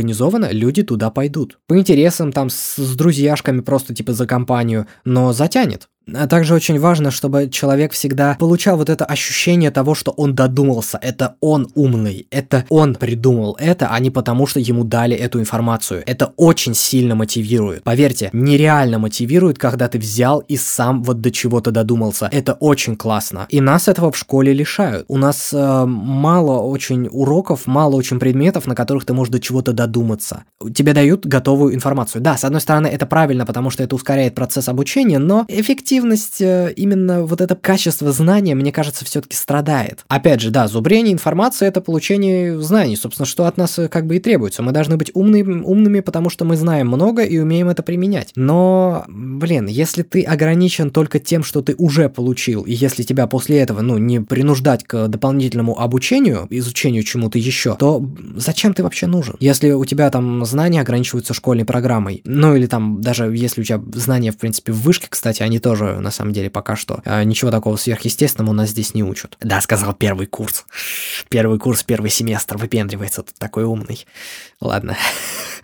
люди 0.50 0.82
туда 0.82 1.10
пойдут. 1.10 1.58
По 1.66 1.78
интересам, 1.78 2.32
там, 2.32 2.48
с, 2.48 2.76
с 2.76 2.96
друзьяшками 2.96 3.60
просто 3.60 3.94
типа 3.94 4.14
за 4.14 4.26
компанию, 4.26 4.86
но 5.04 5.32
затянет. 5.34 5.89
А 6.14 6.26
также 6.26 6.54
очень 6.54 6.78
важно, 6.78 7.10
чтобы 7.10 7.48
человек 7.48 7.92
всегда 7.92 8.36
получал 8.38 8.76
вот 8.76 8.88
это 8.88 9.04
ощущение 9.04 9.70
того, 9.70 9.94
что 9.94 10.10
он 10.12 10.34
додумался, 10.34 10.98
это 11.00 11.36
он 11.40 11.68
умный, 11.74 12.26
это 12.30 12.64
он 12.68 12.94
придумал 12.94 13.56
это, 13.60 13.88
а 13.90 13.98
не 14.00 14.10
потому, 14.10 14.46
что 14.46 14.60
ему 14.60 14.84
дали 14.84 15.16
эту 15.16 15.40
информацию. 15.40 16.02
Это 16.06 16.32
очень 16.36 16.74
сильно 16.74 17.14
мотивирует. 17.14 17.82
Поверьте, 17.82 18.30
нереально 18.32 18.98
мотивирует, 18.98 19.58
когда 19.58 19.88
ты 19.88 19.98
взял 19.98 20.40
и 20.40 20.56
сам 20.56 21.02
вот 21.02 21.20
до 21.20 21.30
чего-то 21.30 21.70
додумался. 21.70 22.28
Это 22.32 22.54
очень 22.54 22.96
классно. 22.96 23.46
И 23.48 23.60
нас 23.60 23.88
этого 23.88 24.10
в 24.10 24.16
школе 24.16 24.52
лишают. 24.52 25.04
У 25.08 25.16
нас 25.16 25.52
э, 25.52 25.84
мало 25.86 26.60
очень 26.60 27.08
уроков, 27.10 27.66
мало 27.66 27.96
очень 27.96 28.18
предметов, 28.18 28.66
на 28.66 28.74
которых 28.74 29.04
ты 29.04 29.12
можешь 29.12 29.32
до 29.32 29.40
чего-то 29.40 29.72
додуматься. 29.72 30.44
Тебе 30.74 30.92
дают 30.92 31.26
готовую 31.26 31.74
информацию. 31.74 32.22
Да, 32.22 32.36
с 32.36 32.44
одной 32.44 32.60
стороны, 32.60 32.86
это 32.86 33.06
правильно, 33.06 33.46
потому 33.46 33.70
что 33.70 33.82
это 33.82 33.94
ускоряет 33.94 34.34
процесс 34.34 34.68
обучения, 34.68 35.18
но 35.18 35.44
эффективно 35.48 35.89
эффективность, 35.90 36.40
э, 36.40 36.72
именно 36.76 37.24
вот 37.24 37.40
это 37.40 37.56
качество 37.56 38.12
знания, 38.12 38.54
мне 38.54 38.70
кажется, 38.70 39.04
все-таки 39.04 39.36
страдает. 39.36 40.04
Опять 40.08 40.40
же, 40.40 40.50
да, 40.50 40.68
зубрение 40.68 41.12
информации 41.12 41.66
это 41.66 41.80
получение 41.80 42.60
знаний, 42.60 42.96
собственно, 42.96 43.26
что 43.26 43.46
от 43.46 43.56
нас 43.56 43.78
э, 43.78 43.88
как 43.88 44.06
бы 44.06 44.16
и 44.16 44.20
требуется. 44.20 44.62
Мы 44.62 44.70
должны 44.70 44.96
быть 44.96 45.10
умными, 45.14 45.62
умными, 45.62 46.00
потому 46.00 46.30
что 46.30 46.44
мы 46.44 46.56
знаем 46.56 46.86
много 46.86 47.22
и 47.22 47.38
умеем 47.38 47.68
это 47.68 47.82
применять. 47.82 48.30
Но, 48.36 49.04
блин, 49.08 49.66
если 49.66 50.02
ты 50.02 50.22
ограничен 50.22 50.90
только 50.90 51.18
тем, 51.18 51.42
что 51.42 51.60
ты 51.60 51.74
уже 51.76 52.08
получил, 52.08 52.62
и 52.62 52.72
если 52.72 53.02
тебя 53.02 53.26
после 53.26 53.58
этого, 53.58 53.80
ну, 53.80 53.98
не 53.98 54.20
принуждать 54.20 54.84
к 54.84 55.08
дополнительному 55.08 55.80
обучению, 55.80 56.46
изучению 56.50 57.02
чему-то 57.02 57.38
еще, 57.38 57.74
то 57.74 58.04
зачем 58.36 58.74
ты 58.74 58.84
вообще 58.84 59.06
нужен? 59.06 59.36
Если 59.40 59.72
у 59.72 59.84
тебя 59.84 60.08
там 60.10 60.44
знания 60.44 60.80
ограничиваются 60.80 61.34
школьной 61.34 61.64
программой, 61.64 62.20
ну 62.24 62.54
или 62.54 62.66
там 62.66 63.00
даже 63.00 63.24
если 63.34 63.62
у 63.62 63.64
тебя 63.64 63.82
знания, 63.94 64.30
в 64.30 64.36
принципе, 64.36 64.72
в 64.72 64.80
вышке, 64.82 65.08
кстати, 65.10 65.42
они 65.42 65.58
тоже 65.58 65.79
на 65.80 66.10
самом 66.10 66.32
деле 66.32 66.50
пока 66.50 66.76
что 66.76 67.00
а, 67.04 67.22
ничего 67.24 67.50
такого 67.50 67.76
сверхъестественного 67.76 68.50
у 68.50 68.54
нас 68.54 68.70
здесь 68.70 68.94
не 68.94 69.02
учат. 69.02 69.36
Да, 69.40 69.60
сказал 69.60 69.94
первый 69.94 70.26
курс. 70.26 70.64
Первый 71.28 71.58
курс, 71.58 71.82
первый 71.82 72.10
семестр 72.10 72.56
выпендривается 72.56 73.22
тут 73.22 73.34
такой 73.36 73.64
умный. 73.64 74.06
Ладно. 74.60 74.96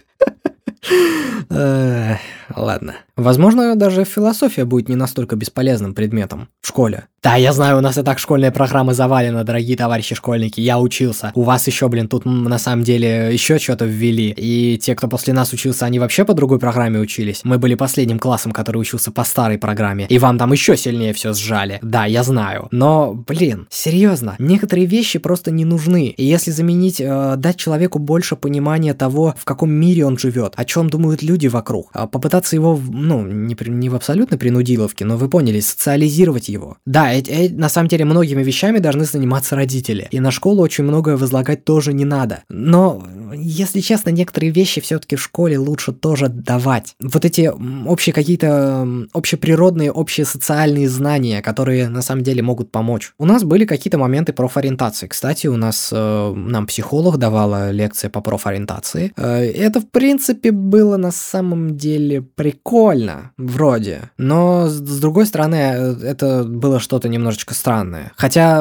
Ладно. 2.55 2.97
Возможно, 3.17 3.77
даже 3.77 4.05
философия 4.05 4.65
будет 4.65 4.89
не 4.89 4.97
настолько 4.97 5.37
бесполезным 5.37 5.95
предметом 5.95 6.49
в 6.61 6.69
школе. 6.69 7.07
Да, 7.23 7.35
я 7.35 7.53
знаю, 7.53 7.79
у 7.79 7.81
нас 7.81 7.99
и 7.99 8.03
так 8.03 8.21
школьная 8.21 8.53
программа 8.53 8.95
завалена, 8.95 9.43
дорогие 9.43 9.77
товарищи 9.77 10.15
школьники. 10.15 10.61
Я 10.61 10.79
учился. 10.79 11.33
У 11.35 11.43
вас 11.43 11.67
еще, 11.67 11.89
блин, 11.89 12.09
тут 12.09 12.25
на 12.25 12.59
самом 12.59 12.85
деле 12.85 13.31
еще 13.33 13.59
что-то 13.59 13.85
ввели. 13.85 14.33
И 14.37 14.79
те, 14.79 14.95
кто 14.95 15.09
после 15.09 15.33
нас 15.33 15.53
учился, 15.53 15.87
они 15.87 15.99
вообще 15.99 16.25
по 16.25 16.35
другой 16.35 16.61
программе 16.61 17.01
учились. 17.01 17.41
Мы 17.43 17.59
были 17.59 17.75
последним 17.75 18.19
классом, 18.19 18.53
который 18.53 18.77
учился 18.77 19.11
по 19.11 19.25
старой 19.25 19.59
программе. 19.59 20.07
И 20.09 20.19
вам 20.19 20.39
там 20.39 20.53
еще 20.53 20.77
сильнее 20.77 21.15
все 21.15 21.33
сжали. 21.33 21.81
Да, 21.83 22.05
я 22.05 22.23
знаю. 22.23 22.69
Но, 22.71 23.15
блин, 23.15 23.67
серьезно, 23.71 24.37
некоторые 24.39 24.87
вещи 24.87 25.19
просто 25.19 25.51
не 25.51 25.65
нужны. 25.65 26.07
И 26.07 26.25
если 26.25 26.53
заменить, 26.53 27.01
э, 27.01 27.35
дать 27.37 27.57
человеку 27.57 27.99
больше 27.99 28.37
понимания 28.37 28.95
того, 28.95 29.35
в 29.37 29.45
каком 29.45 29.73
мире 29.73 30.05
он 30.07 30.17
живет, 30.17 30.53
о 30.57 30.65
чем 30.65 30.76
думают 30.85 31.23
люди 31.23 31.47
вокруг, 31.49 31.91
а 31.93 32.07
попытаться 32.07 32.57
его, 32.57 32.81
ну, 32.89 33.27
не, 33.27 33.57
не 33.69 33.89
в 33.89 33.95
абсолютной 33.95 34.39
принудиловке, 34.39 35.05
но 35.05 35.17
вы 35.17 35.29
поняли, 35.29 35.61
социализировать 35.61 36.49
его. 36.49 36.77
Да, 36.87 37.13
э, 37.13 37.23
э, 37.27 37.49
на 37.51 37.69
самом 37.69 37.89
деле 37.89 38.05
многими 38.05 38.43
вещами 38.43 38.79
должны 38.79 39.05
заниматься 39.05 39.57
родители. 39.57 40.09
И 40.11 40.21
на 40.21 40.31
школу 40.31 40.63
очень 40.63 40.85
многое 40.85 41.17
возлагать 41.17 41.65
тоже 41.65 41.93
не 41.93 42.05
надо. 42.05 42.45
Но, 42.49 43.03
если 43.35 43.81
честно, 43.81 44.11
некоторые 44.11 44.53
вещи 44.53 44.81
все-таки 44.81 45.17
в 45.17 45.23
школе 45.23 45.59
лучше 45.59 45.93
тоже 45.93 46.29
давать. 46.29 46.95
Вот 47.01 47.25
эти 47.25 47.51
общие 47.87 48.13
какие-то 48.13 48.87
общеприродные, 49.13 49.91
общие 49.91 50.27
социальные 50.27 50.89
знания, 50.89 51.43
которые 51.43 51.89
на 51.89 52.03
самом 52.03 52.23
деле 52.23 52.43
могут 52.43 52.71
помочь. 52.71 53.13
У 53.19 53.25
нас 53.25 53.45
были 53.45 53.65
какие-то 53.65 53.99
моменты 53.99 54.33
профориентации. 54.33 55.07
Кстати, 55.07 55.47
у 55.47 55.57
нас 55.57 55.91
э, 55.93 56.33
нам 56.35 56.67
психолог 56.67 57.19
давала 57.19 57.71
лекции 57.71 58.09
по 58.09 58.21
профориентации. 58.21 59.13
Э, 59.17 59.45
это, 59.45 59.81
в 59.81 59.89
принципе, 59.91 60.51
было 60.69 60.97
на 60.97 61.11
самом 61.11 61.77
деле 61.77 62.23
прикольно, 62.23 63.33
вроде. 63.37 64.11
Но, 64.19 64.69
с 64.69 65.01
другой 65.01 65.27
стороны, 65.27 65.57
э, 65.57 65.93
это 66.03 66.45
было 66.45 66.81
что-то 66.81 67.09
немножечко 67.09 67.55
странное. 67.55 68.13
Хотя 68.17 68.59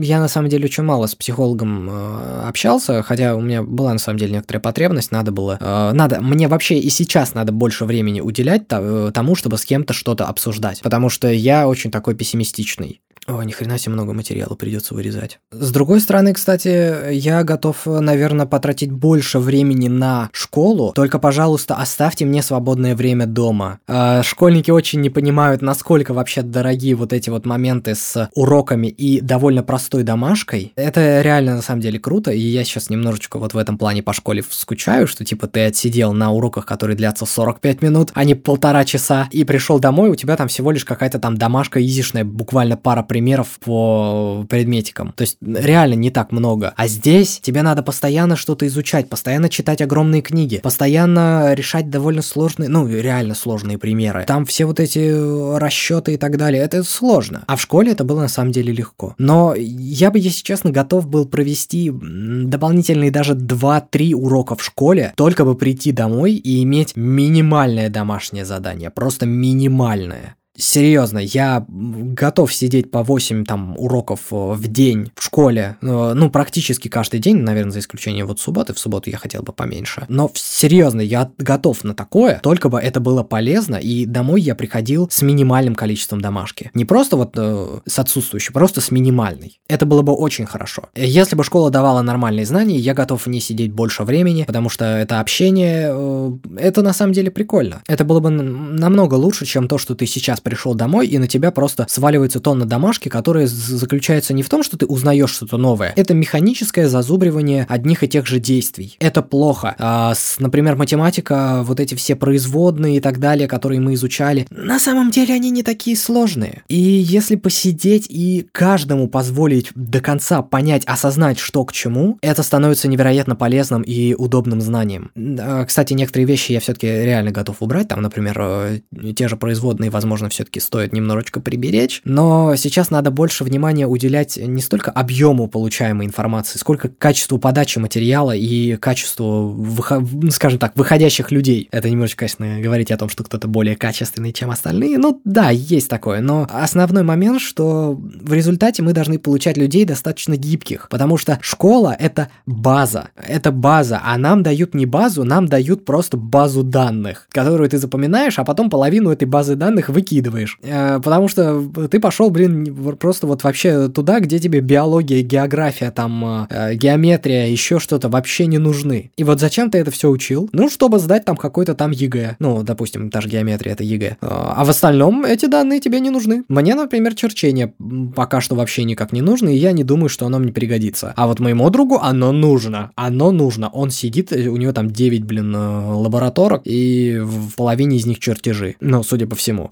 я, 0.00 0.20
на 0.20 0.28
самом 0.28 0.48
деле, 0.48 0.64
очень 0.64 0.84
мало 0.84 1.06
с 1.06 1.14
психологом 1.14 1.88
э, 1.90 2.42
общался, 2.48 3.02
хотя 3.02 3.36
у 3.36 3.40
меня 3.40 3.62
была, 3.62 3.92
на 3.92 3.98
самом 3.98 4.18
деле, 4.18 4.32
некоторая 4.32 4.60
потребность, 4.60 5.12
надо 5.12 5.32
было... 5.32 5.58
Э, 5.60 5.92
надо... 5.92 6.20
Мне 6.20 6.48
вообще 6.48 6.78
и 6.78 6.90
сейчас 6.90 7.34
надо 7.34 7.52
больше 7.52 7.84
времени 7.84 8.20
уделять 8.20 8.62
э, 8.70 9.10
тому, 9.12 9.34
чтобы 9.34 9.58
с 9.58 9.64
кем-то 9.64 9.92
что-то 9.92 10.26
обсуждать. 10.26 10.80
Потому 10.82 11.08
что 11.08 11.28
я 11.28 11.68
очень 11.68 11.90
такой 11.90 12.14
пессимистичный. 12.14 13.00
О, 13.26 13.42
ни 13.42 13.52
хрена 13.52 13.78
себе 13.78 13.92
много 13.92 14.12
материала 14.12 14.54
придется 14.54 14.94
вырезать. 14.94 15.40
С 15.50 15.70
другой 15.70 16.00
стороны, 16.00 16.32
кстати, 16.32 17.12
я 17.12 17.44
готов, 17.44 17.84
наверное, 17.84 18.46
потратить 18.46 18.90
больше 18.90 19.38
времени 19.38 19.88
на 19.88 20.30
школу, 20.32 20.92
только, 20.94 21.18
пожалуйста, 21.18 21.76
оставьте 21.76 22.24
мне 22.24 22.42
свободное 22.42 22.96
время 22.96 23.26
дома. 23.26 23.78
Э, 23.86 24.22
школьники 24.22 24.70
очень 24.70 25.00
не 25.00 25.10
понимают, 25.10 25.60
насколько 25.60 26.14
вообще 26.14 26.42
дорогие 26.42 26.94
вот 26.94 27.12
эти 27.12 27.28
вот 27.28 27.44
моменты 27.44 27.94
с 27.94 28.30
уроками 28.34 28.86
и 28.86 29.20
довольно 29.20 29.62
простой 29.62 30.02
домашкой. 30.02 30.72
Это 30.74 31.20
реально, 31.20 31.56
на 31.56 31.62
самом 31.62 31.82
деле, 31.82 31.98
круто, 31.98 32.32
и 32.32 32.40
я 32.40 32.64
сейчас 32.64 32.88
немножечко 32.88 33.38
вот 33.38 33.52
в 33.52 33.58
этом 33.58 33.76
плане 33.76 34.02
по 34.02 34.14
школе 34.14 34.42
скучаю, 34.48 35.06
что, 35.06 35.24
типа, 35.26 35.46
ты 35.46 35.66
отсидел 35.66 36.14
на 36.14 36.32
уроках, 36.32 36.64
которые 36.64 36.96
длятся 36.96 37.26
45 37.26 37.82
минут, 37.82 38.10
а 38.14 38.24
не 38.24 38.34
полтора 38.34 38.84
часа, 38.86 39.28
и 39.30 39.44
пришел 39.44 39.78
домой, 39.78 40.08
у 40.08 40.16
тебя 40.16 40.36
там 40.36 40.48
всего 40.48 40.70
лишь 40.70 40.86
какая-то 40.86 41.18
там 41.18 41.36
домашка 41.36 41.84
изишная, 41.84 42.24
буквально 42.24 42.78
пара 42.78 43.02
примеров 43.10 43.58
по 43.58 44.46
предметикам. 44.48 45.12
То 45.16 45.22
есть 45.22 45.36
реально 45.42 45.94
не 45.94 46.12
так 46.12 46.30
много. 46.30 46.72
А 46.76 46.86
здесь 46.86 47.40
тебе 47.40 47.62
надо 47.62 47.82
постоянно 47.82 48.36
что-то 48.36 48.68
изучать, 48.68 49.08
постоянно 49.08 49.48
читать 49.48 49.82
огромные 49.82 50.22
книги, 50.22 50.60
постоянно 50.62 51.54
решать 51.54 51.90
довольно 51.90 52.22
сложные, 52.22 52.68
ну, 52.68 52.86
реально 52.86 53.34
сложные 53.34 53.78
примеры. 53.78 54.26
Там 54.28 54.46
все 54.46 54.64
вот 54.64 54.78
эти 54.78 55.58
расчеты 55.58 56.14
и 56.14 56.16
так 56.18 56.36
далее. 56.36 56.62
Это 56.62 56.84
сложно. 56.84 57.42
А 57.48 57.56
в 57.56 57.60
школе 57.60 57.90
это 57.90 58.04
было 58.04 58.20
на 58.20 58.28
самом 58.28 58.52
деле 58.52 58.72
легко. 58.72 59.16
Но 59.18 59.56
я 59.56 60.12
бы, 60.12 60.20
если 60.20 60.44
честно, 60.44 60.70
готов 60.70 61.08
был 61.08 61.26
провести 61.26 61.90
дополнительные 61.90 63.10
даже 63.10 63.34
2-3 63.34 64.14
урока 64.14 64.54
в 64.54 64.62
школе, 64.62 65.14
только 65.16 65.44
бы 65.44 65.56
прийти 65.56 65.90
домой 65.90 66.34
и 66.34 66.62
иметь 66.62 66.94
минимальное 66.94 67.88
домашнее 67.88 68.44
задание. 68.44 68.90
Просто 68.90 69.26
минимальное 69.26 70.36
серьезно, 70.60 71.18
я 71.18 71.64
готов 71.68 72.52
сидеть 72.52 72.90
по 72.90 73.02
8 73.02 73.44
там 73.44 73.74
уроков 73.78 74.20
э, 74.30 74.34
в 74.34 74.68
день 74.68 75.10
в 75.14 75.24
школе, 75.24 75.76
ну, 75.80 76.30
практически 76.30 76.88
каждый 76.88 77.20
день, 77.20 77.38
наверное, 77.38 77.72
за 77.72 77.80
исключением 77.80 78.26
вот 78.26 78.40
субботы, 78.40 78.74
в 78.74 78.78
субботу 78.78 79.10
я 79.10 79.16
хотел 79.16 79.42
бы 79.42 79.52
поменьше. 79.52 80.04
Но 80.08 80.30
серьезно, 80.34 81.00
я 81.00 81.30
готов 81.38 81.84
на 81.84 81.94
такое, 81.94 82.40
только 82.42 82.68
бы 82.68 82.78
это 82.78 83.00
было 83.00 83.22
полезно, 83.22 83.76
и 83.76 84.06
домой 84.06 84.40
я 84.40 84.54
приходил 84.54 85.08
с 85.10 85.22
минимальным 85.22 85.74
количеством 85.74 86.20
домашки. 86.20 86.70
Не 86.74 86.84
просто 86.84 87.16
вот 87.16 87.32
э, 87.36 87.80
с 87.86 87.98
отсутствующей, 87.98 88.52
просто 88.52 88.80
с 88.80 88.90
минимальной. 88.90 89.60
Это 89.68 89.86
было 89.86 90.02
бы 90.02 90.12
очень 90.12 90.46
хорошо. 90.46 90.88
Если 90.94 91.36
бы 91.36 91.44
школа 91.44 91.70
давала 91.70 92.02
нормальные 92.02 92.46
знания, 92.46 92.76
я 92.76 92.94
готов 92.94 93.26
в 93.26 93.28
ней 93.28 93.40
сидеть 93.40 93.72
больше 93.72 94.02
времени, 94.02 94.44
потому 94.44 94.68
что 94.68 94.84
это 94.84 95.20
общение, 95.20 95.90
э, 95.92 96.32
это 96.58 96.82
на 96.82 96.92
самом 96.92 97.12
деле 97.12 97.30
прикольно. 97.30 97.82
Это 97.88 98.04
было 98.04 98.20
бы 98.20 98.30
намного 98.30 99.14
лучше, 99.14 99.46
чем 99.46 99.68
то, 99.68 99.78
что 99.78 99.94
ты 99.94 100.06
сейчас 100.06 100.40
пришел 100.50 100.74
домой, 100.74 101.06
и 101.06 101.18
на 101.18 101.28
тебя 101.28 101.52
просто 101.52 101.86
сваливается 101.88 102.40
тонна 102.40 102.66
домашки, 102.66 103.08
которая 103.08 103.46
заключается 103.46 104.34
не 104.34 104.42
в 104.42 104.48
том, 104.48 104.64
что 104.64 104.76
ты 104.76 104.84
узнаешь 104.84 105.30
что-то 105.30 105.56
новое. 105.58 105.92
Это 105.94 106.12
механическое 106.12 106.88
зазубривание 106.88 107.66
одних 107.68 108.02
и 108.02 108.08
тех 108.08 108.26
же 108.26 108.40
действий. 108.40 108.96
Это 108.98 109.22
плохо. 109.22 109.76
А, 109.78 110.12
с, 110.14 110.40
например, 110.40 110.74
математика, 110.74 111.62
вот 111.62 111.78
эти 111.78 111.94
все 111.94 112.16
производные 112.16 112.96
и 112.96 113.00
так 113.00 113.20
далее, 113.20 113.46
которые 113.46 113.80
мы 113.80 113.94
изучали, 113.94 114.46
на 114.50 114.80
самом 114.80 115.12
деле 115.12 115.34
они 115.34 115.50
не 115.50 115.62
такие 115.62 115.96
сложные. 115.96 116.62
И 116.68 116.76
если 116.76 117.36
посидеть 117.36 118.06
и 118.08 118.48
каждому 118.50 119.08
позволить 119.08 119.70
до 119.76 120.00
конца 120.00 120.42
понять, 120.42 120.82
осознать, 120.86 121.38
что 121.38 121.64
к 121.64 121.72
чему, 121.72 122.18
это 122.22 122.42
становится 122.42 122.88
невероятно 122.88 123.36
полезным 123.36 123.82
и 123.82 124.14
удобным 124.14 124.60
знанием. 124.60 125.12
А, 125.38 125.64
кстати, 125.64 125.92
некоторые 125.92 126.26
вещи 126.26 126.52
я 126.52 126.60
все-таки 126.60 126.88
реально 126.88 127.30
готов 127.30 127.58
убрать, 127.60 127.86
там, 127.86 128.02
например, 128.02 128.36
э, 128.40 128.78
те 129.14 129.28
же 129.28 129.36
производные, 129.36 129.90
возможно, 129.90 130.28
все-таки 130.30 130.60
стоит 130.60 130.92
немножечко 130.92 131.40
приберечь. 131.40 132.00
Но 132.04 132.56
сейчас 132.56 132.90
надо 132.90 133.10
больше 133.10 133.44
внимания 133.44 133.86
уделять 133.86 134.36
не 134.36 134.62
столько 134.62 134.90
объему 134.90 135.48
получаемой 135.48 136.06
информации, 136.06 136.58
сколько 136.58 136.88
качеству 136.88 137.38
подачи 137.38 137.78
материала 137.78 138.34
и 138.34 138.76
качеству, 138.76 139.48
выход... 139.48 140.04
Ну, 140.12 140.30
скажем 140.30 140.58
так, 140.58 140.72
выходящих 140.76 141.30
людей. 141.30 141.68
Это 141.70 141.90
немножечко, 141.90 142.20
конечно, 142.20 142.60
говорить 142.60 142.90
о 142.90 142.96
том, 142.96 143.08
что 143.08 143.24
кто-то 143.24 143.48
более 143.48 143.76
качественный, 143.76 144.32
чем 144.32 144.50
остальные. 144.50 144.98
Ну 144.98 145.20
да, 145.24 145.50
есть 145.50 145.88
такое. 145.88 146.20
Но 146.20 146.46
основной 146.50 147.02
момент, 147.02 147.40
что 147.40 147.98
в 148.00 148.32
результате 148.32 148.82
мы 148.82 148.92
должны 148.92 149.18
получать 149.18 149.56
людей 149.56 149.84
достаточно 149.84 150.36
гибких, 150.36 150.88
потому 150.88 151.16
что 151.16 151.38
школа— 151.42 151.96
это 151.98 152.28
база. 152.46 153.08
Это 153.16 153.52
база, 153.52 154.00
а 154.04 154.16
нам 154.18 154.42
дают 154.42 154.74
не 154.74 154.86
базу, 154.86 155.24
нам 155.24 155.46
дают 155.46 155.84
просто 155.84 156.16
базу 156.16 156.62
данных, 156.62 157.26
которую 157.30 157.68
ты 157.68 157.78
запоминаешь, 157.78 158.38
а 158.38 158.44
потом 158.44 158.70
половину 158.70 159.10
этой 159.10 159.24
базы 159.26 159.56
данных 159.56 159.88
выкидываешь 159.88 160.19
выкидываешь. 160.20 160.58
Э, 160.62 161.00
потому 161.02 161.28
что 161.28 161.62
ты 161.90 162.00
пошел, 162.00 162.30
блин, 162.30 162.96
просто 162.98 163.26
вот 163.26 163.44
вообще 163.44 163.88
туда, 163.88 164.20
где 164.20 164.38
тебе 164.38 164.60
биология, 164.60 165.22
география, 165.22 165.90
там, 165.90 166.46
э, 166.48 166.74
геометрия, 166.74 167.46
еще 167.46 167.78
что-то 167.78 168.08
вообще 168.08 168.46
не 168.46 168.58
нужны. 168.58 169.10
И 169.16 169.24
вот 169.24 169.40
зачем 169.40 169.70
ты 169.70 169.78
это 169.78 169.90
все 169.90 170.08
учил? 170.08 170.48
Ну, 170.52 170.68
чтобы 170.68 170.98
сдать 170.98 171.24
там 171.24 171.36
какой-то 171.36 171.74
там 171.74 171.90
ЕГЭ. 171.90 172.36
Ну, 172.38 172.62
допустим, 172.62 173.10
та 173.10 173.20
же 173.20 173.28
геометрия, 173.28 173.72
это 173.72 173.84
ЕГЭ. 173.84 174.06
Э, 174.06 174.16
а 174.20 174.64
в 174.64 174.70
остальном 174.70 175.24
эти 175.24 175.46
данные 175.46 175.80
тебе 175.80 176.00
не 176.00 176.10
нужны. 176.10 176.44
Мне, 176.48 176.74
например, 176.74 177.14
черчение 177.14 177.72
пока 178.14 178.40
что 178.40 178.54
вообще 178.54 178.84
никак 178.84 179.12
не 179.12 179.22
нужно, 179.22 179.48
и 179.48 179.56
я 179.56 179.72
не 179.72 179.84
думаю, 179.84 180.08
что 180.08 180.26
оно 180.26 180.38
мне 180.38 180.52
пригодится. 180.52 181.12
А 181.16 181.26
вот 181.26 181.40
моему 181.40 181.68
другу 181.70 181.98
оно 182.02 182.32
нужно. 182.32 182.90
Оно 182.94 183.32
нужно. 183.32 183.68
Он 183.68 183.90
сидит, 183.90 184.32
у 184.32 184.56
него 184.56 184.72
там 184.72 184.90
9, 184.90 185.24
блин, 185.24 185.54
лабораторок, 185.54 186.62
и 186.64 187.18
в 187.22 187.54
половине 187.56 187.96
из 187.96 188.06
них 188.06 188.18
чертежи. 188.18 188.76
Ну, 188.80 189.02
судя 189.02 189.26
по 189.26 189.36
всему 189.36 189.70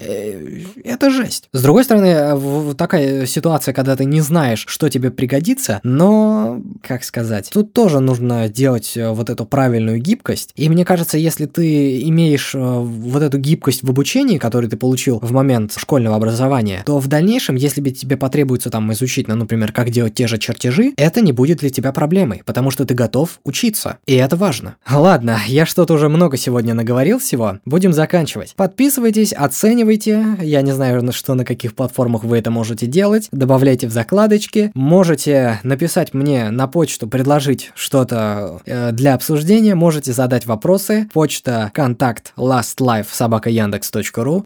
это 0.83 1.09
жесть. 1.09 1.49
С 1.53 1.61
другой 1.61 1.83
стороны, 1.83 2.75
такая 2.75 3.25
ситуация, 3.25 3.73
когда 3.73 3.95
ты 3.95 4.05
не 4.05 4.21
знаешь, 4.21 4.65
что 4.67 4.89
тебе 4.89 5.11
пригодится, 5.11 5.79
но, 5.83 6.61
как 6.81 7.03
сказать, 7.03 7.49
тут 7.51 7.73
тоже 7.73 7.99
нужно 7.99 8.49
делать 8.49 8.95
э, 8.95 9.09
вот 9.09 9.29
эту 9.29 9.45
правильную 9.45 9.99
гибкость. 9.99 10.51
И 10.55 10.69
мне 10.69 10.85
кажется, 10.85 11.17
если 11.17 11.45
ты 11.45 12.01
имеешь 12.03 12.53
э, 12.53 12.59
вот 12.59 13.21
эту 13.21 13.37
гибкость 13.37 13.83
в 13.83 13.89
обучении, 13.89 14.37
которую 14.37 14.69
ты 14.69 14.77
получил 14.77 15.19
в 15.19 15.31
момент 15.31 15.73
школьного 15.77 16.15
образования, 16.15 16.83
то 16.85 16.99
в 16.99 17.07
дальнейшем, 17.07 17.55
если 17.55 17.81
тебе 17.89 18.17
потребуется 18.17 18.69
там 18.69 18.91
изучить, 18.93 19.27
ну, 19.27 19.35
например, 19.35 19.71
как 19.71 19.89
делать 19.89 20.13
те 20.13 20.27
же 20.27 20.37
чертежи, 20.37 20.93
это 20.97 21.21
не 21.21 21.31
будет 21.31 21.59
для 21.59 21.69
тебя 21.69 21.91
проблемой, 21.91 22.41
потому 22.45 22.71
что 22.71 22.85
ты 22.85 22.93
готов 22.93 23.39
учиться. 23.43 23.97
И 24.05 24.15
это 24.15 24.35
важно. 24.35 24.75
Ладно, 24.89 25.39
я 25.47 25.65
что-то 25.65 25.93
уже 25.93 26.09
много 26.09 26.37
сегодня 26.37 26.73
наговорил 26.73 27.19
всего. 27.19 27.59
Будем 27.65 27.93
заканчивать. 27.93 28.53
Подписывайтесь, 28.55 29.33
оценивайте. 29.33 30.28
Я 30.41 30.61
не 30.61 30.71
знаю, 30.71 31.03
на 31.03 31.11
что 31.11 31.35
на 31.35 31.45
каких 31.45 31.75
платформах 31.75 32.23
вы 32.23 32.37
это 32.37 32.51
можете 32.51 32.85
делать. 32.85 33.27
Добавляйте 33.31 33.87
в 33.87 33.91
закладочки. 33.91 34.71
Можете 34.73 35.59
написать 35.63 36.13
мне 36.13 36.49
на 36.49 36.67
почту, 36.67 37.07
предложить 37.07 37.71
что-то 37.75 38.61
э, 38.65 38.91
для 38.91 39.13
обсуждения. 39.13 39.75
Можете 39.75 40.13
задать 40.13 40.45
вопросы. 40.45 41.09
Почта 41.13 41.71
контакт 41.73 42.33
lastlife 42.37 43.07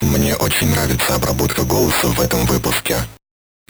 Мне 0.00 0.34
очень 0.34 0.68
нравится 0.70 1.14
обработка 1.14 1.62
голоса 1.62 2.08
в 2.08 2.20
этом 2.20 2.44
выпуске. 2.46 2.96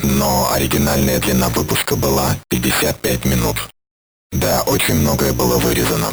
Но 0.02 0.50
оригинальная 0.50 1.20
длина 1.20 1.50
выпуска 1.50 1.94
была 1.94 2.34
55 2.48 3.26
минут. 3.26 3.57
Да, 4.32 4.62
очень 4.66 4.94
многое 4.94 5.34
было 5.34 5.59
вырезано. 5.59 6.09